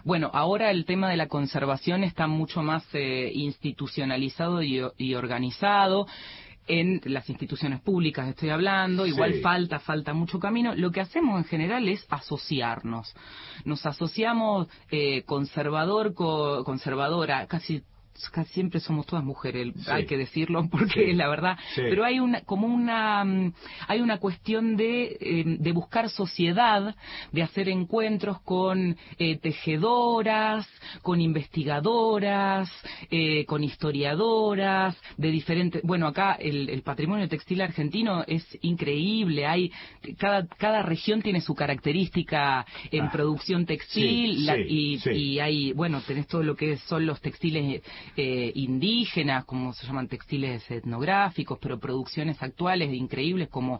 bueno, 0.05 0.29
ahora 0.33 0.69
el 0.71 0.83
tema 0.85 1.09
de 1.09 1.15
la 1.15 1.27
conservación 1.27 2.03
está 2.03 2.27
mucho 2.27 2.61
más 2.61 2.83
eh, 2.93 3.31
institucionalizado 3.33 4.61
y, 4.61 4.81
y 4.97 5.13
organizado 5.15 6.07
en 6.67 7.01
las 7.05 7.29
instituciones 7.29 7.81
públicas 7.81 8.27
estoy 8.27 8.49
hablando, 8.49 9.05
igual 9.05 9.33
Sí. 9.33 9.41
falta, 9.41 9.79
falta 9.79 10.13
mucho 10.13 10.39
camino. 10.39 10.73
Lo 10.75 10.91
que 10.91 11.01
hacemos 11.01 11.37
en 11.37 11.45
general 11.45 11.87
es 11.89 12.05
asociarnos. 12.09 13.13
Nos 13.65 13.85
asociamos 13.85 14.67
eh, 14.91 15.23
conservador, 15.23 16.13
co- 16.13 16.63
conservadora, 16.63 17.47
casi 17.47 17.63
casi 17.63 17.83
siempre 18.47 18.79
somos 18.79 19.05
todas 19.05 19.23
mujeres, 19.23 19.73
Sí. 19.75 19.91
hay 19.91 20.05
que 20.05 20.17
decirlo 20.17 20.67
porque 20.71 21.05
Sí. 21.07 21.13
la 21.13 21.27
verdad, 21.29 21.57
Sí. 21.75 21.81
pero 21.89 22.03
hay 22.05 22.19
una 22.19 22.41
como 22.41 22.67
una 22.67 23.23
mm, 23.23 23.53
hay 23.87 24.01
una 24.01 24.17
cuestión 24.17 24.75
de 24.77 25.17
eh, 25.19 25.43
de 25.59 25.71
buscar 25.71 26.09
sociedad, 26.09 26.95
de 27.31 27.43
hacer 27.43 27.69
encuentros 27.69 28.41
con 28.41 28.97
eh, 29.19 29.37
tejedoras, 29.37 30.67
con 31.01 31.21
investigadoras, 31.21 32.69
eh, 33.11 33.45
con 33.45 33.63
historiadoras 33.63 34.95
de 35.17 35.31
diferentes, 35.31 35.81
bueno, 35.83 36.07
acá 36.07 36.33
el, 36.33 36.69
el 36.69 36.81
patrimonio 36.81 37.27
textil 37.27 37.61
argentino 37.61 38.23
es 38.27 38.45
increíble, 38.61 39.45
hay 39.45 39.71
cada 40.17 40.47
cada 40.47 40.81
región 40.83 41.21
tiene 41.21 41.41
su 41.41 41.55
característica 41.55 42.65
en 42.91 43.05
Ah, 43.05 43.11
producción 43.11 43.65
textil 43.65 44.45
la- 44.45 44.57
y, 44.57 44.99
y 45.11 45.39
hay, 45.39 45.73
bueno, 45.73 46.01
tenés 46.05 46.27
todo 46.27 46.43
lo 46.43 46.55
que 46.55 46.77
son 46.77 47.05
los 47.05 47.19
textiles 47.21 47.81
eh, 48.15 48.51
indígenas, 48.55 49.45
como 49.45 49.73
se 49.73 49.87
llaman 49.87 50.07
textiles 50.07 50.69
etnográficos, 50.69 51.57
pero 51.59 51.79
producciones 51.79 52.41
actuales 52.41 52.93
increíbles 52.93 53.49
como 53.49 53.79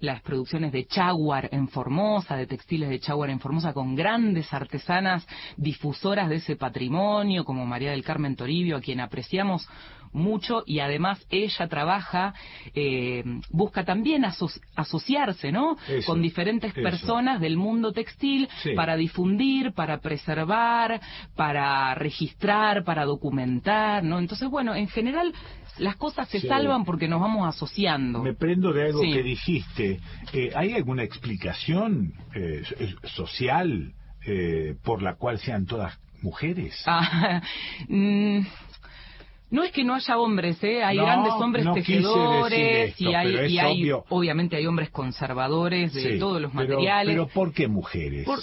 las 0.00 0.22
producciones 0.22 0.72
de 0.72 0.86
Chaguar 0.86 1.48
en 1.52 1.68
Formosa, 1.68 2.36
de 2.36 2.46
textiles 2.46 2.88
de 2.88 3.00
Chaguar 3.00 3.30
en 3.30 3.40
Formosa, 3.40 3.72
con 3.72 3.94
grandes 3.94 4.52
artesanas 4.52 5.26
difusoras 5.56 6.28
de 6.28 6.36
ese 6.36 6.56
patrimonio, 6.56 7.44
como 7.44 7.66
María 7.66 7.90
del 7.90 8.04
Carmen 8.04 8.36
Toribio, 8.36 8.76
a 8.76 8.80
quien 8.80 9.00
apreciamos 9.00 9.68
mucho 10.14 10.62
y 10.66 10.78
además 10.78 11.24
ella 11.28 11.68
trabaja, 11.68 12.32
eh, 12.74 13.22
busca 13.50 13.84
también 13.84 14.24
aso- 14.24 14.48
asociarse, 14.76 15.52
¿no? 15.52 15.76
Eso, 15.88 16.06
Con 16.06 16.22
diferentes 16.22 16.72
eso. 16.72 16.82
personas 16.82 17.40
del 17.40 17.56
mundo 17.56 17.92
textil 17.92 18.48
Sí. 18.62 18.70
para 18.74 18.96
difundir, 18.96 19.72
para 19.72 19.98
preservar, 19.98 21.00
para 21.36 21.94
registrar, 21.94 22.84
para 22.84 23.04
documentar, 23.04 24.02
¿no? 24.04 24.18
Entonces, 24.18 24.48
bueno, 24.48 24.74
en 24.74 24.88
general 24.88 25.32
las 25.78 25.96
cosas 25.96 26.28
se 26.28 26.38
Sí. 26.40 26.46
salvan 26.46 26.84
porque 26.84 27.08
nos 27.08 27.20
vamos 27.20 27.48
asociando. 27.48 28.22
Me 28.22 28.32
prendo 28.34 28.72
de 28.72 28.84
algo 28.86 29.02
Sí. 29.02 29.12
que 29.12 29.22
dijiste. 29.24 30.00
Eh, 30.32 30.52
¿Hay 30.54 30.72
alguna 30.72 31.02
explicación 31.02 32.12
eh, 32.34 32.62
so- 33.02 33.08
social 33.08 33.92
eh, 34.26 34.74
por 34.84 35.02
la 35.02 35.16
cual 35.16 35.38
sean 35.38 35.66
todas 35.66 35.98
mujeres? 36.22 36.80
Ah, 36.86 37.42
mm, 37.88 38.40
no 39.54 39.64
es 39.64 39.72
que 39.72 39.84
no 39.84 39.94
haya 39.94 40.18
hombres, 40.18 40.62
¿eh? 40.64 40.82
Hay 40.82 40.96
No, 40.96 41.04
grandes 41.04 41.32
hombres 41.34 41.64
no 41.64 41.74
tejedores 41.74 42.90
esto, 42.90 43.04
y 43.10 43.14
hay, 43.14 43.52
y 43.52 43.58
hay 43.58 43.90
obviamente 44.08 44.56
hay 44.56 44.66
hombres 44.66 44.90
conservadores 44.90 45.92
de 45.94 46.12
Sí, 46.14 46.18
todos 46.18 46.40
los 46.42 46.50
pero- 46.52 46.62
materiales. 46.74 47.14
Pero 47.14 47.28
¿por 47.28 47.52
qué 47.52 47.68
mujeres? 47.68 48.24
Por- 48.24 48.40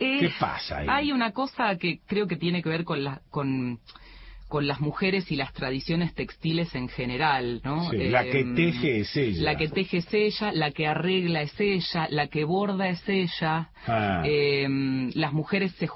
eh, 0.00 0.18
¿Qué 0.20 0.30
pasa 0.40 0.78
ahí? 0.78 0.86
Hay 0.90 1.12
una 1.12 1.30
cosa 1.32 1.76
que 1.78 2.00
creo 2.06 2.26
que 2.26 2.36
tiene 2.36 2.62
que 2.62 2.68
ver 2.68 2.84
con 2.84 3.04
la, 3.04 3.20
con 3.30 3.78
con 4.46 4.68
las 4.68 4.78
mujeres 4.80 5.32
y 5.32 5.36
las 5.36 5.52
tradiciones 5.52 6.14
textiles 6.14 6.74
en 6.76 6.88
general, 6.88 7.60
¿no? 7.64 7.90
Sí, 7.90 7.96
la 8.08 8.22
que 8.24 8.40
Em, 8.40 8.54
teje 8.54 9.00
es 9.00 9.16
ella. 9.16 9.42
La 9.42 9.56
que 9.56 9.68
teje 9.68 9.96
es 9.96 10.14
ella, 10.14 10.52
la 10.52 10.70
que 10.70 10.86
arregla 10.86 11.42
es 11.42 11.58
ella, 11.58 12.06
la 12.10 12.28
que 12.28 12.44
borda 12.44 12.88
es 12.88 13.02
ella. 13.08 13.70
Ah. 13.86 14.22
Em, 14.24 15.10
las 15.14 15.32
mujeres 15.32 15.72
se 15.78 15.88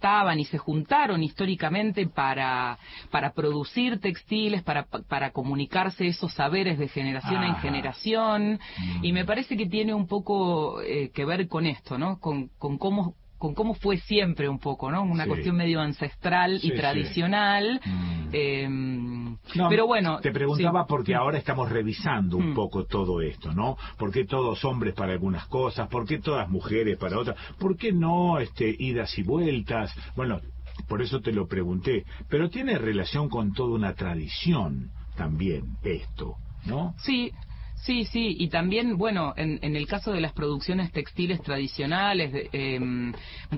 juntaban 0.00 0.40
y 0.40 0.46
se 0.46 0.56
juntaron 0.56 1.22
históricamente 1.22 2.06
para, 2.06 2.78
para 3.10 3.32
producir 3.32 4.00
textiles, 4.00 4.62
para, 4.62 4.84
para 4.84 5.30
comunicarse 5.30 6.06
esos 6.06 6.32
saberes 6.32 6.78
de 6.78 6.88
generación 6.88 7.42
en 7.44 7.50
Ajá. 7.50 7.60
generación. 7.60 8.52
Mm. 8.78 9.04
Y 9.04 9.12
me 9.12 9.26
parece 9.26 9.58
que 9.58 9.66
tiene 9.66 9.92
un 9.92 10.06
poco 10.06 10.80
eh, 10.80 11.10
que 11.12 11.26
ver 11.26 11.48
con 11.48 11.66
esto, 11.66 11.98
¿no? 11.98 12.18
Con, 12.18 12.48
con 12.58 12.78
cómo 12.78 13.14
con 13.40 13.54
cómo 13.54 13.72
fue 13.72 13.96
siempre 13.96 14.50
un 14.50 14.58
poco, 14.58 14.90
¿no? 14.90 15.02
Una 15.02 15.24
Sí. 15.24 15.30
cuestión 15.30 15.56
medio 15.56 15.80
ancestral 15.80 16.60
Sí, 16.60 16.66
y 16.68 16.70
sí. 16.72 16.76
tradicional. 16.76 17.80
Mm. 17.82 18.28
Eh, 18.32 18.68
Pero 19.70 19.86
bueno. 19.86 20.20
Te 20.20 20.30
preguntaba 20.30 20.84
porque 20.84 21.14
ahora 21.14 21.38
estamos 21.38 21.70
revisando 21.70 22.36
un 22.36 22.52
poco 22.54 22.84
todo 22.84 23.22
esto, 23.22 23.52
¿no? 23.54 23.78
¿Por 23.98 24.12
qué 24.12 24.26
todos 24.26 24.62
hombres 24.66 24.92
para 24.94 25.12
algunas 25.12 25.46
cosas? 25.46 25.88
¿Por 25.88 26.06
qué 26.06 26.18
todas 26.18 26.50
mujeres 26.50 26.98
para 26.98 27.18
otras? 27.18 27.34
¿Por 27.58 27.78
qué 27.78 27.92
no 27.92 28.38
este, 28.38 28.76
idas 28.78 29.16
y 29.18 29.22
vueltas? 29.22 29.90
Bueno, 30.14 30.38
por 30.86 31.00
eso 31.00 31.20
te 31.20 31.32
lo 31.32 31.46
pregunté. 31.48 32.04
Pero 32.28 32.50
tiene 32.50 32.76
relación 32.76 33.30
con 33.30 33.54
toda 33.54 33.74
una 33.74 33.94
tradición 33.94 34.90
también 35.16 35.78
esto, 35.82 36.34
¿no? 36.66 36.94
Sí, 36.98 37.32
Sí, 37.82 38.04
sí, 38.04 38.36
y 38.38 38.48
también, 38.48 38.98
bueno, 38.98 39.32
en, 39.36 39.58
en, 39.62 39.74
el 39.74 39.86
caso 39.86 40.12
de 40.12 40.20
las 40.20 40.32
producciones 40.32 40.92
textiles 40.92 41.40
tradicionales, 41.42 42.48
eh, 42.52 42.78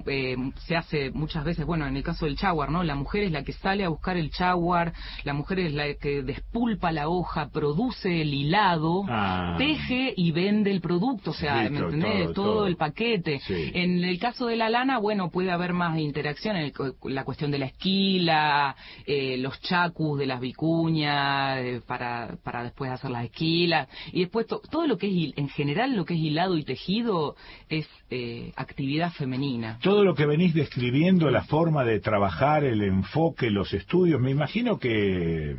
eh, 0.07 0.37
se 0.67 0.77
hace 0.77 1.11
muchas 1.11 1.45
veces, 1.45 1.67
bueno, 1.67 1.87
en 1.87 1.97
el 1.97 2.05
caso 2.05 2.27
del 2.27 2.37
chaguar, 2.37 2.71
¿no? 2.71 2.85
La 2.85 2.95
mujer 2.95 3.25
es 3.25 3.33
la 3.33 3.43
que 3.43 3.53
sale 3.53 3.85
a 3.85 3.89
buscar 3.89 4.17
el 4.17 4.31
chaguar, 4.31 4.93
la 5.25 5.33
mujer 5.33 5.59
es 5.59 5.75
la 5.75 5.95
que 5.95 6.23
despulpa 6.23 6.93
la 6.93 7.09
hoja, 7.09 7.49
produce 7.49 8.23
el 8.23 8.33
hilado, 8.33 9.05
ah. 9.09 9.57
teje 9.59 10.15
y 10.17 10.31
vende 10.31 10.71
el 10.71 10.81
producto, 10.81 11.33
o 11.33 11.35
sea, 11.35 11.69
¿me 11.69 11.81
entendés? 11.81 12.33
Todo, 12.33 12.67
el 12.67 12.77
paquete. 12.77 13.41
En 13.49 14.05
el 14.05 14.19
caso 14.21 14.47
de 14.47 14.57
la 14.57 14.71
lana, 14.71 14.99
bueno, 14.99 15.31
puede 15.31 15.51
haber 15.51 15.73
más 15.73 15.99
interacción, 15.99 16.57
en 16.57 16.73
la 17.05 17.25
cuestión 17.25 17.51
de 17.51 17.59
la 17.59 17.67
esquila, 17.67 18.77
eh, 19.05 19.37
los 19.39 19.61
chacus 19.63 20.19
de 20.19 20.27
las 20.27 20.41
vicuñas, 20.41 21.59
eh, 21.59 21.81
para, 21.85 22.37
para 22.45 22.63
después 22.63 22.91
hacer 22.91 23.11
las 23.11 23.25
esquilas 23.25 23.89
y 24.13 24.21
después 24.21 24.47
todo 24.47 24.87
lo 24.87 24.99
que 24.99 25.09
es, 25.09 25.33
en 25.37 25.49
general, 25.49 25.97
lo 25.97 26.05
que 26.05 26.15
es 26.15 26.21
hilado 26.21 26.57
y 26.57 26.65
tejido 26.65 27.37
es 27.69 27.89
eh, 28.11 28.53
actividad 28.57 29.13
femenina. 29.13 29.79
Todo 29.83 30.05
lo 30.05 30.15
que 30.15 30.27
venís 30.27 30.55
describiendo, 30.55 31.31
la 31.31 31.45
forma 31.45 31.85
de 31.85 32.01
trabajar, 32.01 32.65
el 32.65 32.83
enfoque, 32.83 33.51
los 33.51 33.73
estudios, 33.73 34.21
me 34.21 34.31
imagino 34.31 34.79
que 34.79 35.53
eh, 35.53 35.57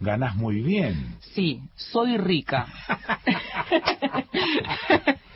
ganás 0.00 0.36
muy 0.36 0.62
bien. 0.62 1.16
Sí, 1.20 1.60
soy 1.74 2.16
rica. 2.16 2.66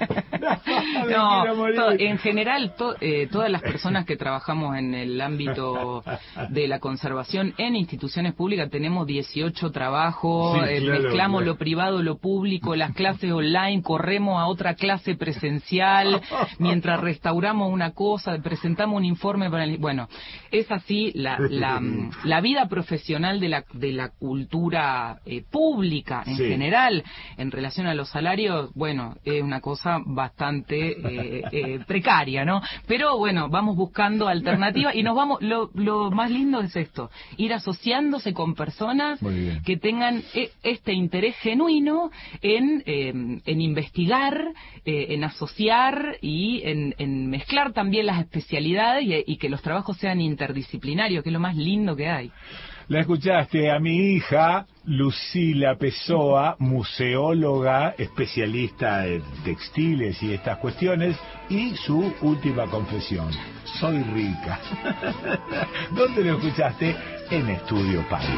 no, 1.09 1.93
en 1.93 2.19
general, 2.19 2.73
eh, 3.01 3.29
todas 3.31 3.51
las 3.51 3.63
personas 3.63 4.05
que 4.05 4.17
trabajamos 4.17 4.77
en 4.77 4.95
el 4.95 5.21
ámbito 5.21 6.03
de 6.51 6.69
la 6.69 6.81
conservación 6.81 7.55
en 7.59 7.77
instituciones 7.77 8.35
públicas 8.35 8.71
tenemos 8.71 9.07
18 9.07 9.71
trabajos, 9.71 10.59
eh, 10.69 10.81
mezclamos 10.81 11.45
lo 11.45 11.57
privado, 11.57 12.03
lo 12.03 12.19
público, 12.19 12.75
las 12.75 12.95
clases 12.95 13.31
online, 13.33 13.83
corremos 13.83 14.41
a 14.41 14.47
otra 14.47 14.75
clase 14.75 15.15
presencial, 15.15 16.21
mientras 16.59 17.01
restauramos 17.01 17.73
una 17.73 17.93
cosa, 17.93 18.37
presentamos 18.43 18.97
un 18.97 19.05
informe 19.05 19.51
para 19.51 19.65
el... 19.65 19.79
Bueno, 19.79 20.09
es 20.51 20.71
así 20.71 21.13
la, 21.15 21.39
la, 21.39 22.41
vida 22.41 22.69
profesional 22.69 23.39
de 23.41 23.49
la, 23.49 23.65
de 23.73 23.93
la 23.93 24.09
cultura 24.09 25.21
eh, 25.25 25.45
pública 25.49 26.23
en 26.27 26.37
general 26.37 27.05
en 27.37 27.51
relación 27.51 27.87
a 27.87 27.95
los 27.95 28.09
salarios, 28.09 28.71
bueno, 28.75 29.17
es 29.25 29.43
una 29.43 29.61
cosa 29.61 30.01
bastante 30.05 30.32
eh, 30.41 31.43
eh, 31.53 31.81
precaria, 31.87 32.45
¿no? 32.45 32.63
Pero 32.87 33.17
bueno, 33.19 33.49
vamos 33.49 33.77
buscando 33.77 34.29
alternativas 34.29 34.95
y 34.95 35.03
nos 35.03 35.15
vamos, 35.15 35.41
lo, 35.41 35.71
lo 35.75 36.11
más 36.11 36.31
lindo 36.31 36.61
es 36.61 36.75
esto, 36.75 37.11
ir 37.37 37.53
asociándose 37.53 38.33
con 38.33 38.55
personas 38.55 39.21
que 39.65 39.77
tengan 39.77 40.23
e, 40.35 40.51
este 40.63 40.93
interés 40.93 41.37
genuino 41.37 42.11
en, 42.41 42.83
em, 42.87 43.41
en 43.45 43.61
investigar, 43.61 44.53
eh, 44.85 45.07
en 45.11 45.25
asociar 45.25 46.17
y 46.21 46.63
en, 46.65 46.95
en, 46.99 47.31
mezclar 47.31 47.73
también 47.73 48.07
las 48.07 48.21
especialidades 48.21 49.05
y, 49.05 49.33
y 49.33 49.37
que 49.37 49.49
los 49.49 49.63
trabajos 49.63 49.97
sean 49.99 50.21
interdisciplinarios, 50.21 51.23
que 51.23 51.29
es 51.29 51.33
lo 51.33 51.41
más 51.41 51.57
lindo 51.57 51.95
que 51.95 52.09
hay. 52.09 52.33
La 52.93 53.01
escuchaste 53.01 53.71
a 53.71 53.79
mi 53.79 54.13
hija, 54.13 54.67
Lucila 54.85 55.77
Pessoa, 55.77 56.57
museóloga, 56.59 57.95
especialista 57.97 59.07
en 59.07 59.23
textiles 59.45 60.23
y 60.23 60.35
estas 60.35 60.59
cuestiones, 60.59 61.17
y 61.49 61.75
su 61.75 62.13
última 62.21 62.67
confesión, 62.67 63.31
soy 63.81 64.03
rica. 64.03 64.61
¿Dónde 65.97 66.23
lo 66.23 66.37
escuchaste? 66.37 66.95
En 67.31 67.49
Estudio 67.49 68.05
París. 68.11 68.29